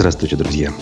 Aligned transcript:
Здравствуйте, 0.00 0.36
друзья. 0.36 0.72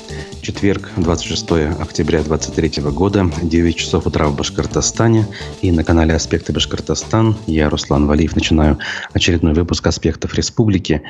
Четверг, 0.43 0.91
26 0.97 1.51
октября 1.81 2.23
2023 2.23 2.85
года, 2.93 3.29
9 3.43 3.77
часов 3.77 4.07
утра 4.07 4.29
в 4.29 4.37
Башкортостане. 4.37 5.27
И 5.61 5.73
на 5.73 5.83
канале 5.83 6.15
«Аспекты 6.15 6.53
Башкортостан» 6.53 7.35
я, 7.49 7.69
Руслан 7.69 8.07
Валиев, 8.07 8.37
начинаю 8.37 8.79
очередной 9.13 9.55
выпуск 9.55 9.85
«Аспектов 9.89 10.35
Республики». 10.35 11.03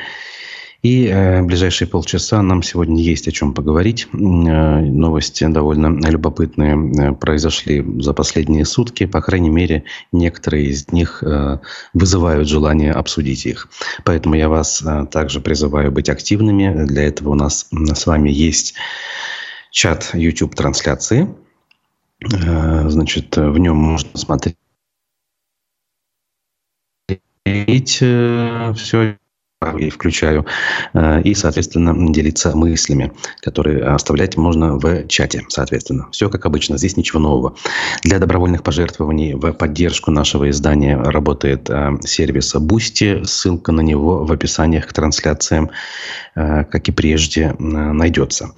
И 0.82 1.06
э, 1.06 1.42
ближайшие 1.42 1.88
полчаса 1.88 2.40
нам 2.40 2.62
сегодня 2.62 3.02
есть 3.02 3.26
о 3.26 3.32
чем 3.32 3.52
поговорить. 3.52 4.06
Э, 4.12 4.16
новости 4.16 5.44
довольно 5.48 5.98
любопытные 6.08 6.76
э, 6.76 7.12
произошли 7.14 7.84
за 8.00 8.12
последние 8.12 8.64
сутки. 8.64 9.06
По 9.06 9.20
крайней 9.20 9.50
мере, 9.50 9.84
некоторые 10.12 10.66
из 10.66 10.92
них 10.92 11.24
э, 11.24 11.58
вызывают 11.94 12.46
желание 12.46 12.92
обсудить 12.92 13.44
их. 13.44 13.68
Поэтому 14.04 14.36
я 14.36 14.48
вас 14.48 14.80
э, 14.82 15.06
также 15.10 15.40
призываю 15.40 15.90
быть 15.90 16.08
активными. 16.08 16.86
Для 16.86 17.08
этого 17.08 17.30
у 17.30 17.34
нас 17.34 17.68
с 17.72 18.06
вами 18.06 18.30
есть 18.30 18.74
чат 19.72 20.10
YouTube-трансляции. 20.14 21.28
Э, 22.22 22.88
значит, 22.88 23.36
в 23.36 23.58
нем 23.58 23.76
можно 23.76 24.16
смотреть 24.16 24.56
э, 28.00 28.74
все 28.76 29.16
и 29.76 29.90
включаю, 29.90 30.46
э, 30.94 31.22
и, 31.22 31.34
соответственно, 31.34 32.12
делиться 32.12 32.54
мыслями, 32.54 33.12
которые 33.40 33.84
оставлять 33.86 34.36
можно 34.36 34.78
в 34.78 35.08
чате, 35.08 35.42
соответственно. 35.48 36.08
Все 36.12 36.30
как 36.30 36.46
обычно, 36.46 36.78
здесь 36.78 36.96
ничего 36.96 37.18
нового. 37.18 37.56
Для 38.04 38.20
добровольных 38.20 38.62
пожертвований 38.62 39.34
в 39.34 39.52
поддержку 39.52 40.12
нашего 40.12 40.48
издания 40.48 40.96
работает 40.96 41.68
э, 41.70 41.98
сервис 42.04 42.54
Boosty, 42.54 43.24
ссылка 43.24 43.72
на 43.72 43.80
него 43.80 44.24
в 44.24 44.30
описаниях 44.30 44.86
к 44.86 44.92
трансляциям, 44.92 45.70
как 46.70 46.88
и 46.88 46.92
прежде, 46.92 47.54
найдется. 47.58 48.52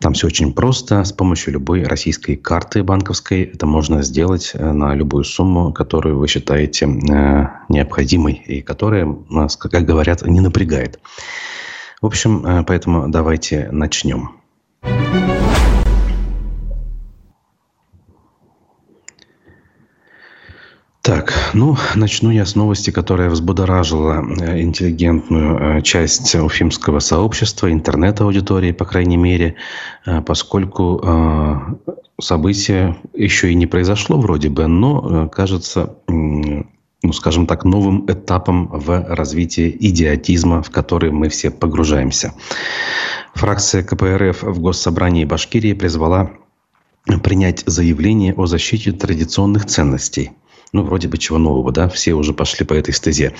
Там 0.00 0.14
все 0.14 0.28
очень 0.28 0.52
просто, 0.52 1.04
с 1.04 1.12
помощью 1.12 1.52
любой 1.52 1.82
российской 1.82 2.36
карты 2.36 2.82
банковской 2.82 3.42
это 3.42 3.66
можно 3.66 4.02
сделать 4.02 4.52
на 4.54 4.94
любую 4.94 5.24
сумму, 5.24 5.72
которую 5.72 6.18
вы 6.18 6.28
считаете 6.28 6.86
необходимой 7.68 8.34
и 8.34 8.62
которая, 8.62 9.14
как 9.58 9.84
говорят, 9.84 10.22
не 10.22 10.40
напрягает. 10.40 10.98
В 12.00 12.06
общем, 12.06 12.46
э, 12.46 12.64
поэтому 12.64 13.08
давайте 13.08 13.68
начнем. 13.72 14.30
Так, 21.08 21.32
ну, 21.54 21.74
начну 21.94 22.30
я 22.30 22.44
с 22.44 22.54
новости, 22.54 22.90
которая 22.90 23.30
взбудоражила 23.30 24.22
э, 24.22 24.60
интеллигентную 24.60 25.78
э, 25.78 25.80
часть 25.80 26.34
уфимского 26.34 26.98
сообщества, 26.98 27.72
интернет-аудитории, 27.72 28.72
по 28.72 28.84
крайней 28.84 29.16
мере, 29.16 29.54
поскольку 30.26 31.78
событие 32.20 32.98
еще 33.14 33.50
и 33.50 33.54
не 33.54 33.66
произошло 33.66 34.20
вроде 34.20 34.50
бы, 34.50 34.66
но, 34.66 35.30
кажется, 35.30 35.94
ну, 36.08 37.12
скажем 37.14 37.46
так, 37.46 37.64
новым 37.64 38.04
этапом 38.06 38.66
в 38.66 39.02
развитии 39.08 39.74
идиотизма, 39.80 40.62
в 40.62 40.70
который 40.70 41.10
мы 41.10 41.30
все 41.30 41.50
погружаемся. 41.50 42.34
Фракция 43.34 43.82
КПРФ 43.82 44.42
в 44.42 44.60
Госсобрании 44.60 45.24
Башкирии 45.24 45.72
призвала 45.72 46.32
принять 47.24 47.62
заявление 47.64 48.34
о 48.34 48.44
защите 48.44 48.92
традиционных 48.92 49.64
ценностей. 49.64 50.32
Ну, 50.72 50.82
вроде 50.82 51.08
бы 51.08 51.16
чего 51.18 51.38
нового, 51.38 51.72
да? 51.72 51.88
Все 51.88 52.14
уже 52.14 52.32
пошли 52.32 52.66
по 52.66 52.74
этой 52.74 52.92
стезе. 52.92 53.32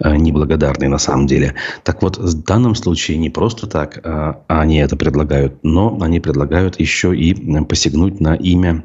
Э, 0.00 0.16
неблагодарные 0.16 0.88
на 0.88 0.98
самом 0.98 1.26
деле. 1.26 1.54
Так 1.82 2.02
вот, 2.02 2.16
в 2.18 2.42
данном 2.44 2.74
случае 2.74 3.18
не 3.18 3.30
просто 3.30 3.66
так 3.66 4.00
э, 4.02 4.34
они 4.48 4.78
это 4.78 4.96
предлагают, 4.96 5.58
но 5.62 5.98
они 6.00 6.20
предлагают 6.20 6.80
еще 6.80 7.14
и 7.16 7.34
посягнуть 7.64 8.20
на 8.20 8.34
имя 8.34 8.84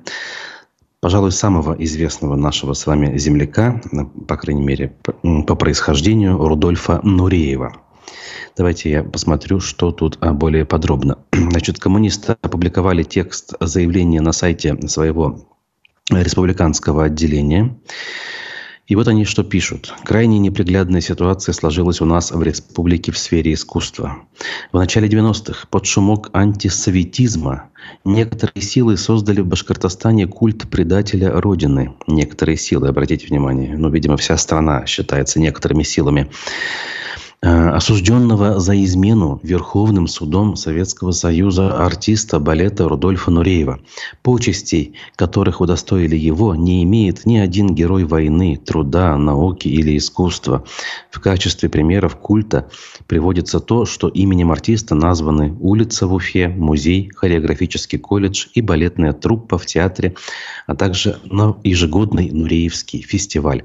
пожалуй, 1.02 1.32
самого 1.32 1.74
известного 1.80 2.36
нашего 2.36 2.74
с 2.74 2.86
вами 2.86 3.18
земляка, 3.18 3.82
по 4.28 4.38
крайней 4.38 4.62
мере, 4.62 4.94
по 5.24 5.56
происхождению, 5.56 6.38
Рудольфа 6.38 7.00
Нуреева. 7.02 7.74
Давайте 8.56 8.92
я 8.92 9.04
посмотрю, 9.04 9.60
что 9.60 9.92
тут 9.92 10.18
а, 10.22 10.34
более 10.34 10.66
подробно. 10.66 11.18
Значит, 11.32 11.80
коммунисты 11.80 12.36
опубликовали 12.42 13.04
текст 13.04 13.54
заявления 13.60 14.22
на 14.22 14.34
сайте 14.34 14.78
своего 14.88 15.51
республиканского 16.12 17.06
отделения. 17.06 17.76
И 18.88 18.96
вот 18.96 19.08
они 19.08 19.24
что 19.24 19.44
пишут. 19.44 19.94
Крайне 20.04 20.38
неприглядная 20.38 21.00
ситуация 21.00 21.54
сложилась 21.54 22.02
у 22.02 22.06
нас 22.06 22.32
в 22.32 22.44
республике 22.44 23.14
в 23.14 23.18
сфере 23.18 23.54
искусства. 23.54 24.18
В 24.74 24.78
начале 24.78 25.08
90-х 25.08 25.68
под 25.70 25.86
шумок 25.86 26.30
антисоветизма 26.34 27.70
некоторые 28.04 28.62
силы 28.62 28.98
создали 28.98 29.40
в 29.40 29.48
Башкортостане 29.48 30.28
культ 30.28 30.70
предателя 30.70 31.32
Родины. 31.40 31.94
Некоторые 32.08 32.58
силы, 32.58 32.90
обратите 32.90 33.28
внимание. 33.28 33.78
Ну, 33.78 33.90
видимо, 33.90 34.18
вся 34.18 34.36
страна 34.36 34.86
считается 34.86 35.40
некоторыми 35.40 35.84
силами. 35.84 36.30
Э, 37.44 37.70
осужденного 37.70 38.60
за 38.60 38.80
измену 38.84 39.40
Верховным 39.42 40.06
судом 40.06 40.56
Советского 40.56 41.12
Союза 41.12 41.84
артиста 41.84 42.40
балета 42.40 42.88
Рудольфа 42.88 43.32
Нуреева. 43.32 43.80
Почестей, 44.22 44.94
которых 45.16 45.60
удостоили 45.60 46.16
его, 46.16 46.54
не 46.54 46.84
имеет 46.84 47.26
ни 47.26 47.38
один 47.38 47.74
герой 47.74 48.04
войны, 48.04 48.62
труда, 48.64 49.18
науки 49.18 49.68
или 49.68 49.98
искусства. 49.98 50.66
В 51.10 51.20
качестве 51.20 51.68
примеров 51.68 52.16
культа 52.16 52.70
приводится 53.08 53.60
то, 53.60 53.86
что 53.86 54.08
именем 54.08 54.52
артиста 54.52 54.94
названы 54.94 55.58
улица 55.60 56.06
в 56.06 56.14
Уфе, 56.14 56.48
музей, 56.48 57.10
хореографический 57.16 57.98
колледж 57.98 58.50
и 58.54 58.62
балетная 58.62 59.14
труппа 59.14 59.58
в 59.58 59.66
театре, 59.66 60.14
а 60.68 60.76
также 60.76 61.18
ежегодный 61.64 62.30
Нуреевский 62.30 63.02
фестиваль. 63.02 63.64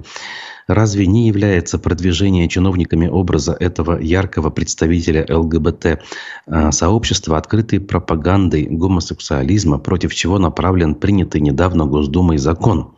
Разве 0.67 1.07
не 1.07 1.29
является 1.29 1.79
продвижение 1.79 2.49
чиновниками 2.49 3.07
образа 3.07 3.53
этого 3.53 4.01
яркого 4.01 4.51
представителя 4.51 5.25
ЛГБТ-сообщества 5.29 7.37
а, 7.37 7.39
открытой 7.39 7.79
пропагандой 7.79 8.67
гомосексуализма, 8.69 9.79
против 9.79 10.13
чего 10.13 10.41
направлен 10.41 10.97
принятый 10.97 11.41
недавно 11.41 11.87
Госдумой 11.87 12.39
закон? 12.39 12.97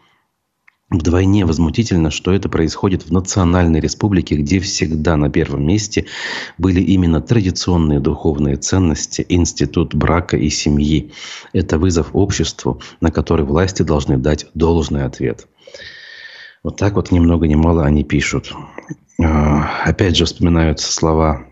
Вдвойне 0.88 1.44
возмутительно, 1.44 2.10
что 2.10 2.32
это 2.32 2.48
происходит 2.48 3.02
в 3.02 3.12
национальной 3.12 3.80
республике, 3.80 4.36
где 4.36 4.60
всегда 4.60 5.16
на 5.16 5.28
первом 5.28 5.66
месте 5.66 6.06
были 6.56 6.80
именно 6.80 7.20
традиционные 7.20 8.00
духовные 8.00 8.56
ценности, 8.56 9.26
институт 9.28 9.94
брака 9.94 10.38
и 10.38 10.48
семьи. 10.48 11.12
Это 11.52 11.78
вызов 11.78 12.08
обществу, 12.14 12.80
на 13.02 13.10
который 13.10 13.44
власти 13.44 13.82
должны 13.82 14.16
дать 14.16 14.46
должный 14.54 15.04
ответ. 15.04 15.46
Вот 16.62 16.76
так 16.76 16.94
вот 16.94 17.10
ни 17.12 17.18
много 17.18 17.46
ни 17.46 17.54
мало 17.54 17.84
они 17.84 18.04
пишут. 18.04 18.52
А, 19.22 19.82
опять 19.84 20.16
же 20.16 20.24
вспоминаются 20.24 20.92
слова 20.92 21.44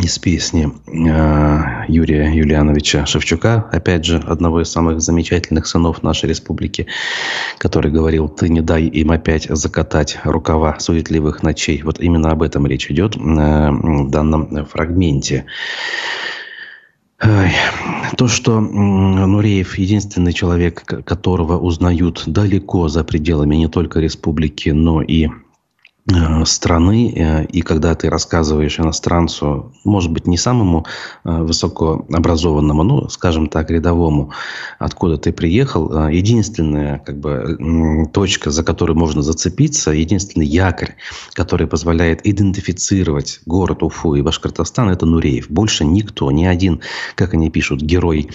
из 0.00 0.18
песни 0.18 0.72
а, 1.10 1.84
Юрия 1.86 2.32
Юлиановича 2.32 3.04
Шевчука, 3.06 3.68
опять 3.72 4.04
же, 4.04 4.18
одного 4.18 4.62
из 4.62 4.70
самых 4.70 5.00
замечательных 5.00 5.66
сынов 5.66 6.02
нашей 6.02 6.30
республики, 6.30 6.86
который 7.58 7.92
говорил, 7.92 8.28
ты 8.28 8.48
не 8.48 8.62
дай 8.62 8.84
им 8.84 9.10
опять 9.10 9.44
закатать 9.50 10.18
рукава 10.24 10.78
суетливых 10.78 11.42
ночей. 11.42 11.82
Вот 11.82 12.00
именно 12.00 12.30
об 12.30 12.42
этом 12.42 12.66
речь 12.66 12.90
идет 12.90 13.16
а, 13.16 13.70
в 13.70 14.10
данном 14.10 14.66
фрагменте. 14.66 15.44
То, 18.16 18.28
что 18.28 18.60
Нуреев 18.60 19.78
единственный 19.78 20.32
человек, 20.32 20.84
которого 21.04 21.58
узнают 21.58 22.24
далеко 22.26 22.88
за 22.88 23.04
пределами 23.04 23.56
не 23.56 23.68
только 23.68 24.00
республики, 24.00 24.70
но 24.70 25.02
и 25.02 25.28
страны, 26.44 27.12
э, 27.14 27.44
и 27.46 27.62
когда 27.62 27.94
ты 27.94 28.08
рассказываешь 28.10 28.78
иностранцу, 28.78 29.72
может 29.84 30.10
быть, 30.10 30.26
не 30.26 30.36
самому 30.36 30.86
э, 31.24 31.30
высокообразованному, 31.30 32.82
ну, 32.82 33.08
скажем 33.08 33.48
так, 33.48 33.70
рядовому, 33.70 34.30
откуда 34.78 35.18
ты 35.18 35.32
приехал, 35.32 36.08
единственная 36.08 36.98
как 36.98 37.18
бы, 37.18 38.08
точка, 38.12 38.50
за 38.50 38.62
которую 38.64 38.98
можно 38.98 39.22
зацепиться, 39.22 39.90
единственный 39.90 40.46
якорь, 40.46 40.94
который 41.34 41.66
позволяет 41.66 42.26
идентифицировать 42.26 43.40
город 43.46 43.82
Уфу 43.82 44.14
и 44.14 44.22
Башкортостан, 44.22 44.90
это 44.90 45.06
Нуреев. 45.06 45.50
Больше 45.50 45.84
никто, 45.84 46.30
ни 46.30 46.44
один, 46.44 46.80
как 47.14 47.34
они 47.34 47.50
пишут, 47.50 47.82
герой 47.82 48.30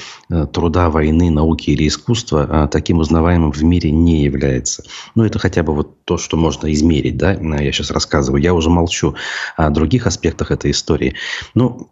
труда, 0.53 0.89
войны, 0.89 1.29
науки 1.31 1.71
или 1.71 1.87
искусства 1.87 2.69
таким 2.71 2.99
узнаваемым 2.99 3.51
в 3.51 3.63
мире 3.63 3.91
не 3.91 4.23
является. 4.23 4.83
Ну, 5.15 5.23
это 5.23 5.39
хотя 5.39 5.63
бы 5.63 5.73
вот 5.73 6.05
то, 6.05 6.17
что 6.17 6.37
можно 6.37 6.71
измерить, 6.71 7.17
да, 7.17 7.35
я 7.67 7.73
сейчас 7.73 7.91
рассказываю. 7.91 8.41
Я 8.41 8.53
уже 8.53 8.69
молчу 8.69 9.15
о 9.55 9.69
других 9.69 10.07
аспектах 10.07 10.51
этой 10.51 10.71
истории. 10.71 11.15
Ну, 11.53 11.91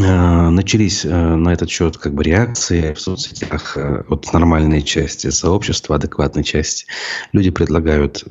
Э, 0.00 0.48
начались 0.48 1.04
э, 1.04 1.08
на 1.10 1.52
этот 1.52 1.68
счет 1.68 1.98
как 1.98 2.14
бы 2.14 2.24
реакции 2.24 2.94
в 2.94 3.00
соцсетях 3.00 3.76
э, 3.76 4.04
от 4.08 4.32
нормальной 4.32 4.82
части 4.82 5.28
сообщества, 5.28 5.96
адекватной 5.96 6.44
части. 6.44 6.86
Люди 7.32 7.50
предлагают 7.50 8.24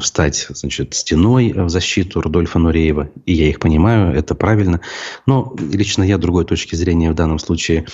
встать 0.00 0.46
значит, 0.50 0.94
стеной 0.94 1.54
в 1.54 1.70
защиту 1.70 2.20
Рудольфа 2.20 2.58
Нуреева. 2.58 3.08
И 3.24 3.32
я 3.32 3.48
их 3.48 3.58
понимаю, 3.58 4.14
это 4.14 4.34
правильно. 4.34 4.80
Но 5.26 5.56
лично 5.58 6.02
я 6.02 6.18
другой 6.18 6.44
точки 6.44 6.74
зрения 6.76 7.10
в 7.10 7.14
данном 7.14 7.38
случае 7.38 7.86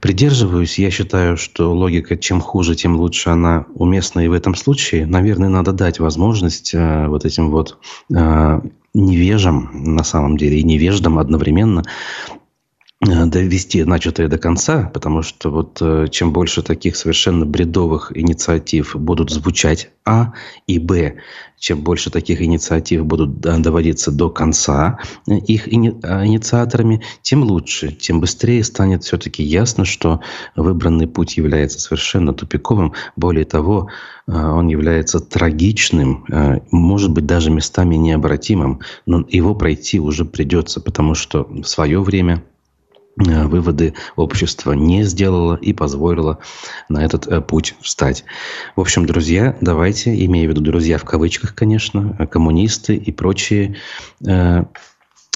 придерживаюсь. 0.00 0.78
Я 0.78 0.90
считаю, 0.90 1.36
что 1.36 1.72
логика 1.72 2.16
чем 2.16 2.40
хуже, 2.40 2.74
тем 2.74 2.96
лучше 2.96 3.30
она 3.30 3.66
уместна 3.74 4.20
и 4.20 4.28
в 4.28 4.32
этом 4.32 4.54
случае. 4.54 5.06
Наверное, 5.06 5.48
надо 5.48 5.72
дать 5.72 5.98
возможность 5.98 6.74
вот 6.74 7.24
этим 7.24 7.50
вот 7.50 7.78
невежам, 8.94 9.70
на 9.72 10.04
самом 10.04 10.36
деле, 10.36 10.60
и 10.60 10.62
невеждам 10.62 11.18
одновременно 11.18 11.80
э, 11.80 12.32
довести 13.04 13.84
начатое 13.84 14.28
до 14.28 14.38
конца, 14.38 14.90
потому 14.92 15.22
что 15.22 15.50
вот 15.50 15.78
э, 15.80 16.06
чем 16.10 16.32
больше 16.32 16.62
таких 16.62 16.96
совершенно 16.96 17.44
бредовых 17.44 18.16
инициатив 18.16 18.96
будут 18.96 19.30
звучать, 19.30 19.90
а, 20.06 20.32
и 20.66 20.78
б, 20.78 21.16
чем 21.58 21.82
больше 21.82 22.10
таких 22.10 22.42
инициатив 22.42 23.04
будут 23.04 23.40
доводиться 23.40 24.10
до 24.10 24.30
конца 24.30 24.98
э, 25.28 25.36
их 25.36 25.72
ини 25.72 25.90
инициаторами, 25.90 27.02
тем 27.22 27.42
лучше, 27.42 27.92
тем 27.92 28.20
быстрее 28.20 28.64
станет 28.64 29.04
все-таки 29.04 29.42
ясно, 29.42 29.84
что 29.84 30.20
выбранный 30.56 31.06
путь 31.06 31.36
является 31.36 31.80
совершенно 31.80 32.32
тупиковым. 32.32 32.94
Более 33.16 33.44
того, 33.44 33.88
он 34.26 34.68
является 34.68 35.20
трагичным, 35.20 36.24
может 36.70 37.10
быть, 37.10 37.26
даже 37.26 37.50
местами 37.50 37.96
необратимым, 37.96 38.80
но 39.04 39.24
его 39.28 39.54
пройти 39.54 40.00
уже 40.00 40.24
придется, 40.24 40.80
потому 40.80 41.14
что 41.14 41.44
в 41.44 41.64
свое 41.64 42.00
время 42.00 42.42
Э, 42.42 42.53
выводы 43.16 43.94
общество 44.16 44.72
не 44.72 45.04
сделало 45.04 45.54
и 45.54 45.72
позволило 45.72 46.38
на 46.88 47.04
этот 47.04 47.26
э, 47.26 47.40
путь 47.40 47.74
встать. 47.80 48.24
В 48.76 48.80
общем, 48.80 49.06
друзья, 49.06 49.56
давайте, 49.60 50.14
имея 50.24 50.46
в 50.46 50.50
виду 50.50 50.60
друзья 50.60 50.98
в 50.98 51.04
кавычках, 51.04 51.54
конечно, 51.54 52.16
э, 52.18 52.26
коммунисты 52.26 52.96
и 52.96 53.12
прочие 53.12 53.76
э, 54.26 54.64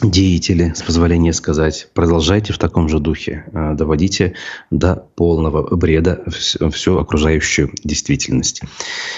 деятели, 0.02 0.72
с 0.74 0.82
позволения 0.82 1.32
сказать, 1.32 1.88
продолжайте 1.92 2.52
в 2.52 2.58
таком 2.58 2.88
же 2.88 3.00
духе, 3.00 3.44
э, 3.52 3.74
доводите 3.74 4.34
до 4.70 5.08
полного 5.16 5.74
бреда 5.74 6.22
всю, 6.28 6.70
всю 6.70 6.98
окружающую 6.98 7.70
действительность. 7.82 8.62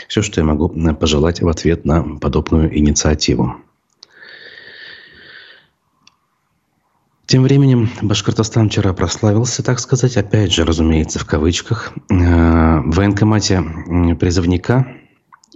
Все, 0.09 0.23
что 0.23 0.41
я 0.41 0.47
могу 0.47 0.69
пожелать 0.95 1.43
в 1.43 1.49
ответ 1.49 1.85
на 1.85 2.03
подобную 2.19 2.77
инициативу. 2.77 3.57
Тем 7.31 7.45
временем 7.45 7.89
Башкортостан 8.03 8.69
вчера 8.69 8.93
прославился, 8.93 9.63
так 9.63 9.79
сказать, 9.79 10.17
опять 10.17 10.53
же, 10.53 10.65
разумеется, 10.65 11.21
в 11.21 11.25
кавычках. 11.25 11.93
Э, 12.11 12.81
в 12.81 12.97
военкомате 12.97 13.63
призывника 14.19 14.89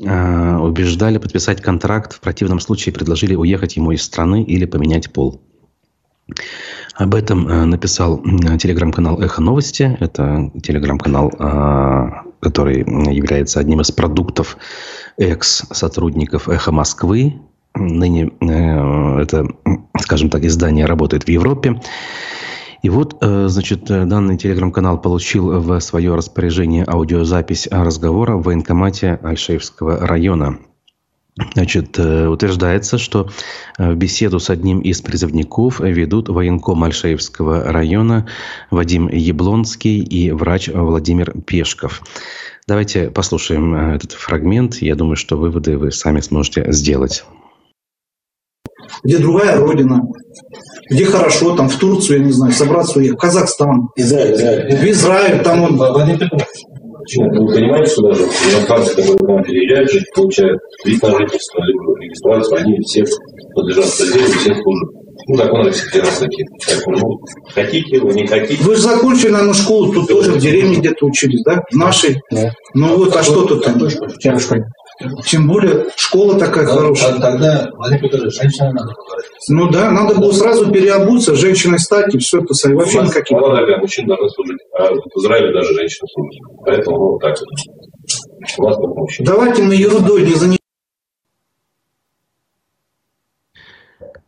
э, 0.00 0.56
убеждали 0.56 1.18
подписать 1.18 1.60
контракт, 1.60 2.12
в 2.12 2.20
противном 2.20 2.60
случае 2.60 2.92
предложили 2.92 3.34
уехать 3.34 3.74
ему 3.74 3.90
из 3.90 4.02
страны 4.02 4.44
или 4.44 4.66
поменять 4.66 5.12
пол. 5.12 5.42
Об 6.94 7.12
этом 7.12 7.48
э, 7.48 7.64
написал 7.64 8.22
телеграм-канал 8.22 9.20
«Эхо 9.20 9.42
новости». 9.42 9.96
Это 9.98 10.52
телеграм-канал, 10.62 11.28
который 12.38 12.84
является 13.12 13.58
одним 13.58 13.80
из 13.80 13.90
продуктов 13.90 14.58
экс-сотрудников 15.16 16.48
«Эхо 16.48 16.70
Москвы», 16.70 17.40
Ныне 17.76 18.30
э, 18.40 19.22
это, 19.22 19.48
скажем 20.00 20.30
так, 20.30 20.44
издание 20.44 20.86
работает 20.86 21.24
в 21.24 21.28
Европе. 21.28 21.80
И 22.82 22.88
вот, 22.88 23.18
э, 23.20 23.48
значит, 23.48 23.86
данный 23.86 24.36
телеграм-канал 24.36 25.00
получил 25.00 25.60
в 25.60 25.80
свое 25.80 26.14
распоряжение 26.14 26.84
аудиозапись 26.86 27.66
разговора 27.70 28.36
в 28.36 28.42
военкомате 28.42 29.18
Альшеевского 29.22 30.06
района. 30.06 30.58
Значит, 31.54 31.98
э, 31.98 32.28
утверждается, 32.28 32.96
что 32.96 33.28
беседу 33.76 34.38
с 34.38 34.50
одним 34.50 34.78
из 34.78 35.00
призывников 35.00 35.80
ведут 35.80 36.28
военком 36.28 36.84
Альшеевского 36.84 37.72
района 37.72 38.28
Вадим 38.70 39.08
Яблонский 39.08 40.00
и 40.00 40.30
врач 40.30 40.68
Владимир 40.68 41.32
Пешков. 41.40 42.02
Давайте 42.68 43.10
послушаем 43.10 43.74
этот 43.74 44.12
фрагмент. 44.12 44.76
Я 44.76 44.94
думаю, 44.94 45.16
что 45.16 45.36
выводы 45.36 45.76
вы 45.76 45.90
сами 45.90 46.20
сможете 46.20 46.70
сделать 46.70 47.24
где 49.04 49.18
другая 49.18 49.58
родина, 49.58 50.00
где 50.90 51.04
хорошо, 51.04 51.54
там 51.54 51.68
в 51.68 51.76
Турцию, 51.76 52.20
я 52.20 52.24
не 52.24 52.32
знаю, 52.32 52.52
собраться 52.52 52.98
уехать, 52.98 53.18
в 53.18 53.20
Казахстан. 53.20 53.88
Израиль, 53.96 54.34
Израиль. 54.34 54.76
В 54.76 54.90
Израиль, 54.90 55.42
там 55.42 55.62
он... 55.62 55.78
Почему? 55.78 57.46
Вы 57.46 57.54
понимаете, 57.54 57.90
что 57.90 58.02
даже 58.08 58.22
иностранцы, 58.22 58.94
которые 58.96 59.18
к 59.18 59.28
нам 59.28 59.42
переезжают, 59.42 59.90
жить, 59.90 60.04
получают 60.14 60.58
вид 60.86 61.02
на 61.02 61.18
жительство, 61.18 61.60
либо 61.62 62.00
регистрацию, 62.00 62.56
они 62.56 62.78
все 62.80 63.04
подлежат 63.54 63.84
содержанию, 63.86 64.38
всем 64.38 64.54
служат. 64.62 64.88
Ну, 65.26 65.36
законы 65.36 65.70
всех 65.70 66.02
раз 66.02 66.18
такие. 66.18 66.46
ну, 66.86 67.18
хотите 67.54 68.00
вы, 68.00 68.12
не 68.14 68.26
хотите. 68.26 68.62
Вы 68.62 68.74
же 68.74 68.82
закончили, 68.82 69.30
наверное, 69.30 69.54
школу, 69.54 69.92
тут 69.92 70.08
тоже 70.08 70.32
в 70.32 70.38
деревне 70.38 70.76
где-то 70.76 71.06
учились, 71.06 71.42
да? 71.44 71.62
В 71.70 71.76
нашей? 71.76 72.20
Да. 72.30 72.50
Ну 72.74 72.96
вот, 72.96 73.14
а 73.14 73.22
что 73.22 73.44
тут 73.44 73.64
там? 73.64 73.78
В 73.78 74.40
школе. 74.40 74.64
Тем 75.26 75.48
более 75.48 75.86
школа 75.96 76.38
такая 76.38 76.66
Но, 76.66 76.72
хорошая. 76.72 77.20
Тогда, 77.20 77.68
Владимир 77.72 78.02
Петрович, 78.02 78.34
женщина 78.34 78.72
надо 78.72 78.92
говорить. 78.92 79.30
Ну 79.48 79.70
да, 79.70 79.90
надо 79.90 80.14
было 80.14 80.32
сразу 80.32 80.70
переобуться, 80.70 81.34
женщиной 81.34 81.78
стать 81.78 82.14
и 82.14 82.18
все 82.18 82.40
это 82.40 82.54
вообще 82.74 83.02
никаких. 83.02 83.36
Молодая 83.36 83.78
мужчина 83.78 84.08
должна 84.08 84.28
служить, 84.28 84.60
а 84.78 84.92
в 84.92 85.18
Израиле 85.18 85.52
даже 85.52 85.74
женщина 85.74 86.06
служит. 86.12 86.40
Поэтому 86.64 86.98
вот 86.98 87.20
так. 87.20 87.36
У 88.58 88.62
вас 88.62 88.76
Давайте 89.20 89.62
мы 89.62 89.74
ерундой 89.74 90.22
не 90.22 90.34
занимаемся. 90.34 90.63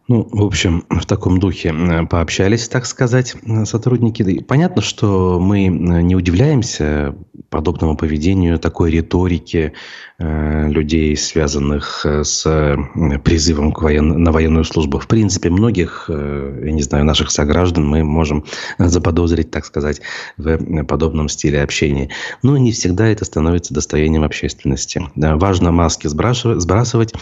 Ну, 0.09 0.29
в 0.31 0.45
общем, 0.45 0.85
в 0.89 1.05
таком 1.05 1.41
духе 1.41 1.75
пообщались, 2.09 2.69
так 2.69 2.87
сказать, 2.87 3.35
сотрудники. 3.65 4.41
Понятно, 4.41 4.81
что 4.81 5.41
мы 5.41 5.67
не 5.67 6.15
удивляемся 6.15 7.17
подобному 7.51 7.97
поведению, 7.97 8.59
такой 8.59 8.91
риторике 8.91 9.73
э, 10.19 10.69
людей, 10.69 11.17
связанных 11.17 12.05
э, 12.05 12.25
с 12.25 12.77
призывом 13.25 13.73
к 13.73 13.83
воен... 13.83 14.23
на 14.23 14.33
военную 14.33 14.65
службу. 14.65 14.99
В 14.99 15.07
принципе, 15.07 15.51
многих, 15.51 16.07
э, 16.09 16.63
я 16.67 16.73
не 16.73 16.83
знаю, 16.83 17.05
наших 17.05 17.31
сограждан 17.31 17.87
мы 17.87 18.05
можем 18.05 18.45
заподозрить, 18.79 19.51
так 19.51 19.65
сказать, 19.65 20.01
в 20.37 20.85
подобном 20.85 21.29
стиле 21.29 21.63
общения. 21.63 22.11
Но 22.43 22.57
не 22.57 22.73
всегда 22.73 23.09
это 23.09 23.25
становится 23.25 23.75
достоянием 23.75 24.23
общественности. 24.23 25.03
Важно 25.15 25.73
маски 25.73 26.07
сбрасывать, 26.09 27.13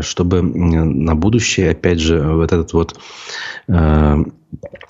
чтобы 0.00 0.42
на 0.42 1.14
будущее, 1.14 1.70
опять 1.70 2.00
же, 2.00 2.21
вот 2.22 2.52
этот 2.52 2.72
вот 2.72 2.98
э, 3.68 4.16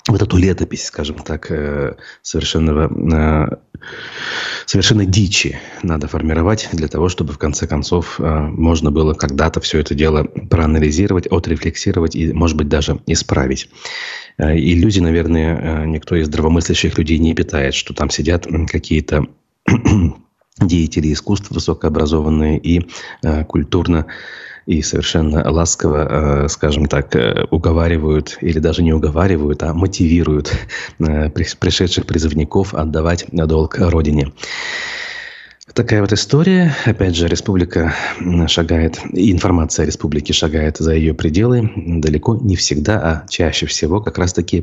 вот 0.07 0.21
эту 0.21 0.37
летопись, 0.37 0.85
скажем 0.85 1.17
так, 1.17 1.49
э, 1.49 1.95
совершенного, 2.21 2.91
э, 2.91 3.55
совершенно 4.65 5.05
дичи 5.05 5.57
надо 5.81 6.07
формировать 6.07 6.69
для 6.73 6.87
того, 6.87 7.07
чтобы 7.07 7.33
в 7.33 7.37
конце 7.37 7.67
концов 7.67 8.19
э, 8.19 8.23
можно 8.23 8.91
было 8.91 9.13
когда-то 9.13 9.61
все 9.61 9.79
это 9.79 9.95
дело 9.95 10.23
проанализировать, 10.23 11.27
отрефлексировать 11.27 12.15
и, 12.15 12.33
может 12.33 12.57
быть, 12.57 12.67
даже 12.67 12.99
исправить. 13.05 13.69
Э, 14.37 14.57
иллюзий, 14.57 15.01
наверное, 15.01 15.85
никто 15.85 16.15
из 16.15 16.27
здравомыслящих 16.27 16.97
людей 16.97 17.17
не 17.17 17.33
питает, 17.33 17.73
что 17.73 17.93
там 17.93 18.09
сидят 18.09 18.45
какие-то 18.69 19.27
деятели 20.59 21.13
искусств 21.13 21.49
высокообразованные 21.49 22.59
и 22.59 22.85
культурно 23.47 24.05
и 24.65 24.81
совершенно 24.81 25.49
ласково, 25.49 26.45
э, 26.45 26.47
скажем 26.49 26.85
так, 26.85 27.15
э, 27.15 27.45
уговаривают 27.51 28.37
или 28.41 28.59
даже 28.59 28.83
не 28.83 28.93
уговаривают, 28.93 29.63
а 29.63 29.73
мотивируют 29.73 30.53
э, 30.99 31.29
пришедших 31.29 32.05
призывников 32.05 32.73
отдавать 32.73 33.25
долг 33.31 33.77
Родине. 33.77 34.31
Такая 35.73 36.01
вот 36.01 36.11
история. 36.11 36.75
Опять 36.85 37.15
же, 37.15 37.27
республика 37.27 37.95
шагает, 38.47 38.99
информация 39.13 39.83
о 39.83 39.85
республике 39.87 40.33
шагает 40.33 40.77
за 40.77 40.93
ее 40.93 41.13
пределы 41.13 41.71
далеко 41.75 42.35
не 42.35 42.57
всегда, 42.57 42.99
а 42.99 43.27
чаще 43.29 43.65
всего 43.65 44.01
как 44.01 44.17
раз-таки 44.17 44.61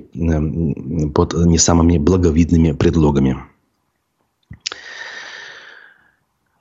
под 1.14 1.34
не 1.34 1.58
самыми 1.58 1.96
благовидными 1.96 2.72
предлогами. 2.72 3.38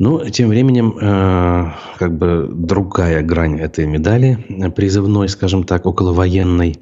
Ну, 0.02 0.24
тем 0.30 0.48
временем, 0.48 0.98
э, 0.98 1.72
как 1.98 2.18
бы 2.18 2.48
другая 2.50 3.22
грань 3.22 3.60
этой 3.60 3.86
медали, 3.86 4.46
э, 4.48 4.72
призывной, 4.72 5.28
скажем 5.28 5.66
так, 5.66 5.86
околовоенной. 5.86 6.78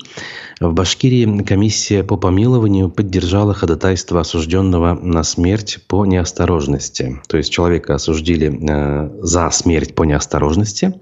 В 0.59 0.71
Башкирии 0.71 1.41
комиссия 1.41 2.03
по 2.03 2.15
помилованию 2.15 2.91
поддержала 2.91 3.55
ходатайство 3.55 4.19
осужденного 4.19 4.93
на 4.93 5.23
смерть 5.23 5.79
по 5.87 6.05
неосторожности. 6.05 7.19
То 7.27 7.37
есть 7.37 7.51
человека 7.51 7.95
осудили 7.95 8.55
э, 8.55 9.09
за 9.23 9.49
смерть 9.49 9.95
по 9.95 10.03
неосторожности. 10.03 11.01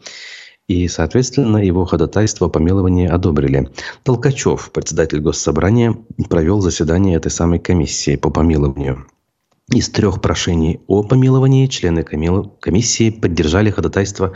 И, 0.70 0.88
соответственно, 0.88 1.58
его 1.58 1.84
ходатайство 1.84 2.48
о 2.48 2.50
помиловании 2.50 3.10
одобрили. 3.10 3.70
Толкачев, 4.04 4.72
председатель 4.72 5.20
Госсобрания, 5.20 5.98
провел 6.30 6.62
заседание 6.62 7.18
этой 7.18 7.30
самой 7.30 7.60
комиссии 7.60 8.16
по 8.16 8.30
помилованию. 8.30 9.06
Из 9.74 9.90
трех 9.90 10.22
прошений 10.22 10.80
о 10.86 11.02
помиловании 11.02 11.66
члены 11.66 12.04
комиссии 12.04 13.10
поддержали 13.10 13.72
ходатайство 13.72 14.34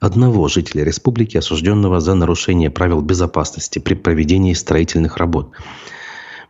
одного 0.00 0.48
жителя 0.48 0.82
республики, 0.82 1.36
осужденного 1.36 2.00
за 2.00 2.14
нарушение 2.14 2.68
правил 2.68 3.00
безопасности 3.00 3.78
при 3.78 3.94
проведении 3.94 4.54
строительных 4.54 5.18
работ. 5.18 5.52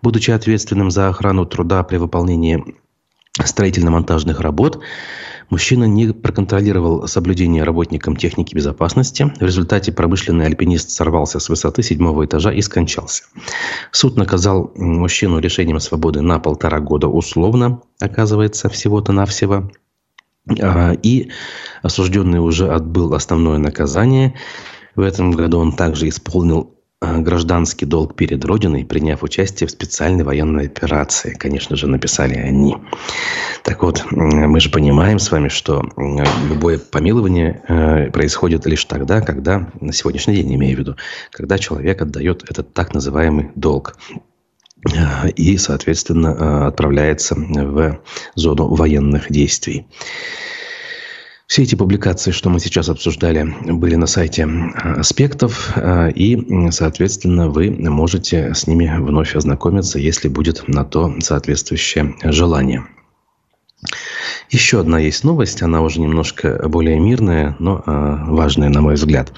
Будучи 0.01 0.31
ответственным 0.31 0.91
за 0.91 1.09
охрану 1.09 1.45
труда 1.45 1.83
при 1.83 1.99
выполнении 1.99 2.65
строительно-монтажных 3.39 4.41
работ, 4.41 4.81
Мужчина 5.53 5.85
не 5.85 6.15
проконтролировал 6.15 7.07
соблюдение 7.07 7.63
работникам 7.63 8.17
техники 8.17 8.55
безопасности. 8.55 9.31
В 9.39 9.43
результате 9.43 9.93
промышленный 9.93 10.47
альпинист 10.47 10.89
сорвался 10.89 11.41
с 11.41 11.51
высоты 11.51 11.83
седьмого 11.83 12.25
этажа 12.25 12.51
и 12.51 12.63
скончался. 12.63 13.25
Суд 13.91 14.17
наказал 14.17 14.73
мужчину 14.75 15.41
решением 15.41 15.79
свободы 15.79 16.23
на 16.23 16.39
полтора 16.39 16.81
года 16.81 17.07
условно, 17.07 17.83
оказывается, 18.01 18.71
всего-то 18.71 19.13
навсего. 19.13 19.71
А, 20.59 20.93
и 21.03 21.29
осужденный 21.83 22.39
уже 22.39 22.73
отбыл 22.73 23.13
основное 23.13 23.59
наказание. 23.59 24.33
В 24.97 25.03
этом 25.03 25.33
году 25.33 25.59
он 25.59 25.73
также 25.73 26.09
исполнил 26.09 26.75
гражданский 27.03 27.87
долг 27.87 28.15
перед 28.15 28.45
Родиной, 28.45 28.85
приняв 28.85 29.23
участие 29.23 29.67
в 29.67 29.71
специальной 29.71 30.25
военной 30.25 30.67
операции. 30.67 31.35
Конечно 31.35 31.77
же, 31.77 31.87
написали 31.87 32.35
они. 32.35 32.77
Так 33.65 33.83
вот, 33.83 34.05
мы 34.11 34.61
же 34.61 34.71
понимаем 34.71 35.19
с 35.19 35.31
вами, 35.31 35.49
что 35.49 35.83
любое 36.49 36.79
помилование 36.79 37.63
э, 37.69 38.11
происходит 38.11 38.67
лишь 38.67 38.85
тогда, 38.85 39.21
когда, 39.21 39.71
на 39.81 39.93
сегодняшний 39.93 40.37
день 40.37 40.55
имею 40.55 40.77
в 40.77 40.81
виду, 40.81 40.97
когда 41.31 41.59
человек 41.59 42.01
отдает 42.03 42.45
этот 42.49 42.73
так 42.73 42.95
называемый 42.95 43.51
долг 43.55 43.97
э, 44.87 45.31
и, 45.31 45.57
соответственно, 45.59 46.69
отправляется 46.69 47.35
в 47.37 48.01
зону 48.35 48.75
военных 48.75 49.31
действий. 49.31 49.87
Все 51.53 51.65
эти 51.65 51.75
публикации, 51.75 52.31
что 52.31 52.49
мы 52.49 52.61
сейчас 52.61 52.89
обсуждали, 52.89 53.47
были 53.67 53.97
на 53.97 54.07
сайте 54.07 54.45
аспектов, 54.75 55.75
э, 55.77 56.11
и, 56.13 56.71
соответственно, 56.71 57.51
вы 57.51 57.69
можете 57.71 58.55
с 58.55 58.67
ними 58.67 58.91
вновь 58.99 59.37
ознакомиться, 59.37 59.99
если 59.99 60.29
будет 60.29 60.67
на 60.67 60.83
то 60.83 61.15
соответствующее 61.21 62.15
желание. 62.25 62.87
Еще 64.49 64.81
одна 64.81 64.99
есть 64.99 65.25
новость, 65.25 65.61
она 65.61 65.83
уже 65.83 66.01
немножко 66.01 66.71
более 66.71 66.99
мирная, 66.99 67.55
но 67.59 67.83
э, 67.85 68.17
важная, 68.29 68.71
на 68.71 68.81
мой 68.81 68.95
взгляд. 68.95 69.35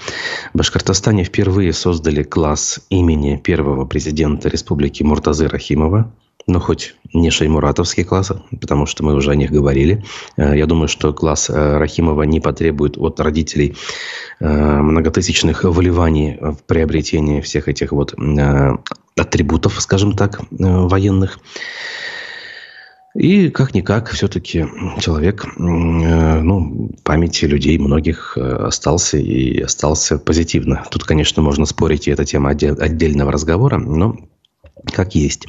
В 0.52 0.58
Башкортостане 0.58 1.24
впервые 1.24 1.72
создали 1.72 2.22
класс 2.22 2.78
имени 2.90 3.40
первого 3.42 3.86
президента 3.86 4.48
Республики 4.48 5.02
Муртазы 5.02 5.48
Рахимова– 5.48 6.14
ну, 6.46 6.60
хоть 6.60 6.94
не 7.12 7.30
шеймуратовский 7.30 8.04
класс, 8.04 8.32
потому 8.60 8.86
что 8.86 9.04
мы 9.04 9.14
уже 9.14 9.30
о 9.30 9.34
них 9.34 9.50
говорили. 9.50 10.04
Э, 10.36 10.56
я 10.56 10.66
думаю, 10.66 10.88
что 10.88 11.12
класс 11.12 11.48
э, 11.48 11.78
Рахимова 11.78 12.24
не 12.24 12.40
потребует 12.40 12.98
от 12.98 13.20
родителей 13.20 13.76
э, 14.40 14.46
многотысячных 14.48 15.64
вливаний 15.64 16.36
в 16.40 16.58
приобретение 16.66 17.40
всех 17.40 17.68
этих 17.68 17.92
вот 17.92 18.14
атрибутов, 19.16 19.80
скажем 19.80 20.16
так, 20.16 20.40
военных. 20.50 21.38
И 23.14 23.48
как-никак 23.48 24.10
все-таки 24.10 24.66
человек, 24.98 25.46
ну, 25.56 26.90
памяти 27.04 27.44
людей 27.44 27.78
многих 27.78 28.36
остался 28.36 29.18
и 29.18 29.60
остался 29.60 30.18
позитивно. 30.18 30.84
Тут, 30.90 31.04
конечно, 31.04 31.40
можно 31.40 31.64
спорить, 31.64 32.08
и 32.08 32.10
это 32.10 32.24
тема 32.24 32.50
отдельного 32.50 33.30
разговора, 33.30 33.78
но 33.78 34.16
как 34.92 35.14
есть. 35.14 35.46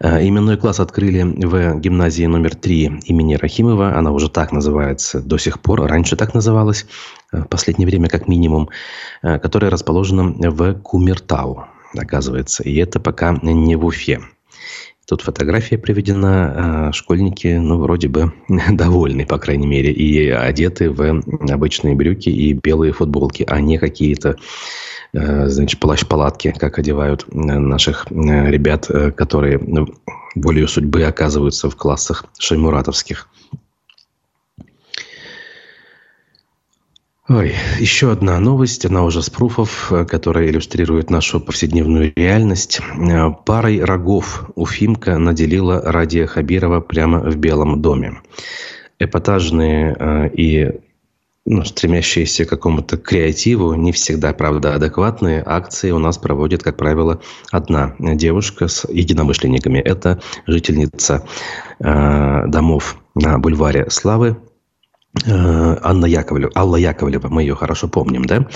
Э, 0.00 0.26
именной 0.26 0.56
класс 0.56 0.80
открыли 0.80 1.22
в 1.22 1.80
гимназии 1.80 2.24
номер 2.26 2.54
3 2.54 3.00
имени 3.06 3.34
Рахимова. 3.34 3.96
Она 3.96 4.10
уже 4.10 4.28
так 4.28 4.52
называется 4.52 5.20
до 5.20 5.38
сих 5.38 5.60
пор. 5.60 5.82
Раньше 5.82 6.16
так 6.16 6.34
называлась, 6.34 6.86
э, 7.32 7.42
в 7.42 7.48
последнее 7.48 7.86
время 7.86 8.08
как 8.08 8.28
минимум, 8.28 8.68
э, 9.22 9.38
которая 9.38 9.70
расположена 9.70 10.50
в 10.50 10.74
Кумертау, 10.74 11.66
оказывается. 11.96 12.62
И 12.62 12.74
это 12.76 13.00
пока 13.00 13.38
не 13.42 13.76
в 13.76 13.84
Уфе. 13.84 14.20
Тут 15.06 15.22
фотография 15.22 15.78
приведена. 15.78 16.90
Школьники, 16.92 17.48
ну, 17.48 17.78
вроде 17.78 18.08
бы 18.08 18.32
довольны, 18.70 19.26
по 19.26 19.38
крайней 19.38 19.66
мере, 19.66 19.92
и 19.92 20.30
одеты 20.30 20.90
в 20.90 21.22
обычные 21.50 21.94
брюки 21.94 22.28
и 22.28 22.52
белые 22.54 22.92
футболки, 22.92 23.44
а 23.46 23.60
не 23.60 23.78
какие-то 23.78 24.36
значит, 25.12 25.78
плащ-палатки, 25.78 26.54
как 26.58 26.78
одевают 26.78 27.26
э, 27.30 27.36
наших 27.36 28.06
э, 28.10 28.50
ребят, 28.50 28.86
которые 29.14 29.58
ну, 29.58 29.88
волею 30.34 30.68
судьбы 30.68 31.02
оказываются 31.04 31.68
в 31.68 31.76
классах 31.76 32.24
шаймуратовских. 32.38 33.28
Ой, 37.28 37.54
еще 37.78 38.10
одна 38.10 38.38
новость, 38.40 38.84
она 38.84 39.04
уже 39.04 39.22
с 39.22 39.30
пруфов, 39.30 39.92
которая 40.08 40.48
иллюстрирует 40.48 41.08
нашу 41.08 41.40
повседневную 41.40 42.12
реальность. 42.16 42.80
Парой 43.46 43.82
рогов 43.82 44.50
Уфимка 44.54 45.16
наделила 45.18 45.80
Радия 45.80 46.26
Хабирова 46.26 46.80
прямо 46.80 47.20
в 47.20 47.36
Белом 47.36 47.80
доме. 47.80 48.20
Эпатажные 48.98 50.30
и 50.34 50.80
ну, 51.44 51.64
стремящиеся 51.64 52.44
к 52.44 52.48
какому-то 52.48 52.96
креативу, 52.96 53.74
не 53.74 53.92
всегда, 53.92 54.32
правда, 54.32 54.74
адекватные 54.74 55.42
акции 55.44 55.90
у 55.90 55.98
нас 55.98 56.18
проводит, 56.18 56.62
как 56.62 56.76
правило, 56.76 57.20
одна 57.50 57.94
девушка 57.98 58.68
с 58.68 58.88
единомышленниками. 58.88 59.78
Это 59.78 60.20
жительница 60.46 61.26
э, 61.80 62.46
домов 62.46 62.98
на 63.14 63.38
бульваре 63.38 63.90
Славы, 63.90 64.36
э, 65.24 65.76
Анна 65.82 66.06
Яковлева, 66.06 66.52
Алла 66.54 66.76
Яковлева, 66.76 67.28
мы 67.28 67.42
ее 67.42 67.56
хорошо 67.56 67.88
помним, 67.88 68.24
да? 68.24 68.46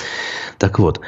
Так 0.59 0.79
вот, 0.79 1.01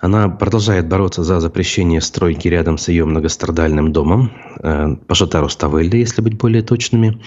она 0.00 0.28
продолжает 0.28 0.88
бороться 0.88 1.24
за 1.24 1.40
запрещение 1.40 2.00
стройки 2.00 2.48
рядом 2.48 2.78
с 2.78 2.88
ее 2.88 3.04
многострадальным 3.04 3.92
домом, 3.92 4.32
э, 4.62 4.96
Пашатару 5.06 5.48
Ставелли, 5.48 5.96
если 5.96 6.20
быть 6.22 6.36
более 6.36 6.62
точными. 6.62 7.22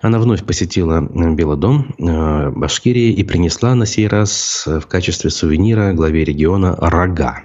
Она 0.00 0.18
вновь 0.18 0.44
посетила 0.44 1.02
э, 1.02 1.34
Белый 1.34 1.58
дом 1.58 1.94
э, 1.98 2.50
Башкирии 2.50 3.12
и 3.12 3.22
принесла 3.22 3.74
на 3.74 3.86
сей 3.86 4.08
раз 4.08 4.64
в 4.66 4.86
качестве 4.86 5.30
сувенира 5.30 5.92
главе 5.92 6.24
региона 6.24 6.74
рога. 6.78 7.42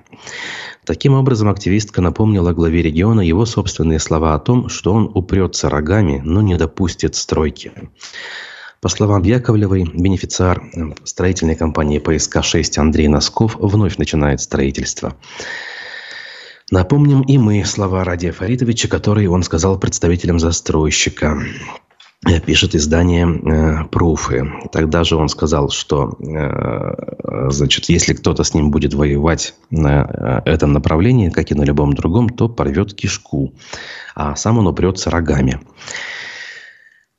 Таким 0.85 1.13
образом, 1.13 1.49
активистка 1.49 2.01
напомнила 2.01 2.53
главе 2.53 2.81
региона 2.81 3.21
его 3.21 3.45
собственные 3.45 3.99
слова 3.99 4.33
о 4.33 4.39
том, 4.39 4.67
что 4.69 4.93
он 4.93 5.11
упрется 5.13 5.69
рогами, 5.69 6.21
но 6.23 6.41
не 6.41 6.55
допустит 6.57 7.15
стройки. 7.15 7.71
По 8.81 8.89
словам 8.89 9.21
Яковлевой, 9.21 9.83
бенефициар 9.83 10.59
э, 10.59 10.81
строительной 11.03 11.55
компании 11.55 11.99
ПСК-6 11.99 12.79
Андрей 12.79 13.07
Носков 13.07 13.55
вновь 13.59 13.97
начинает 13.97 14.41
строительство. 14.41 15.15
Напомним 16.71 17.21
и 17.21 17.37
мы 17.37 17.63
слова 17.63 18.03
Радия 18.03 18.31
Фаритовича, 18.31 18.87
которые 18.87 19.29
он 19.29 19.43
сказал 19.43 19.77
представителям 19.77 20.39
застройщика 20.39 21.37
э, 22.27 22.39
пишет 22.39 22.73
издание 22.73 23.27
э, 23.27 23.83
«Пруфы». 23.91 24.51
Тогда 24.71 25.03
же 25.03 25.15
он 25.15 25.29
сказал, 25.29 25.69
что 25.69 26.17
э, 26.19 27.51
значит, 27.51 27.85
если 27.87 28.15
кто-то 28.15 28.43
с 28.43 28.55
ним 28.55 28.71
будет 28.71 28.95
воевать 28.95 29.53
на 29.69 30.41
э, 30.45 30.49
этом 30.49 30.73
направлении, 30.73 31.29
как 31.29 31.51
и 31.51 31.55
на 31.55 31.61
любом 31.61 31.93
другом, 31.93 32.29
то 32.29 32.49
порвет 32.49 32.95
кишку, 32.95 33.53
а 34.15 34.35
сам 34.35 34.57
он 34.57 34.65
упрется 34.65 35.11
рогами. 35.11 35.59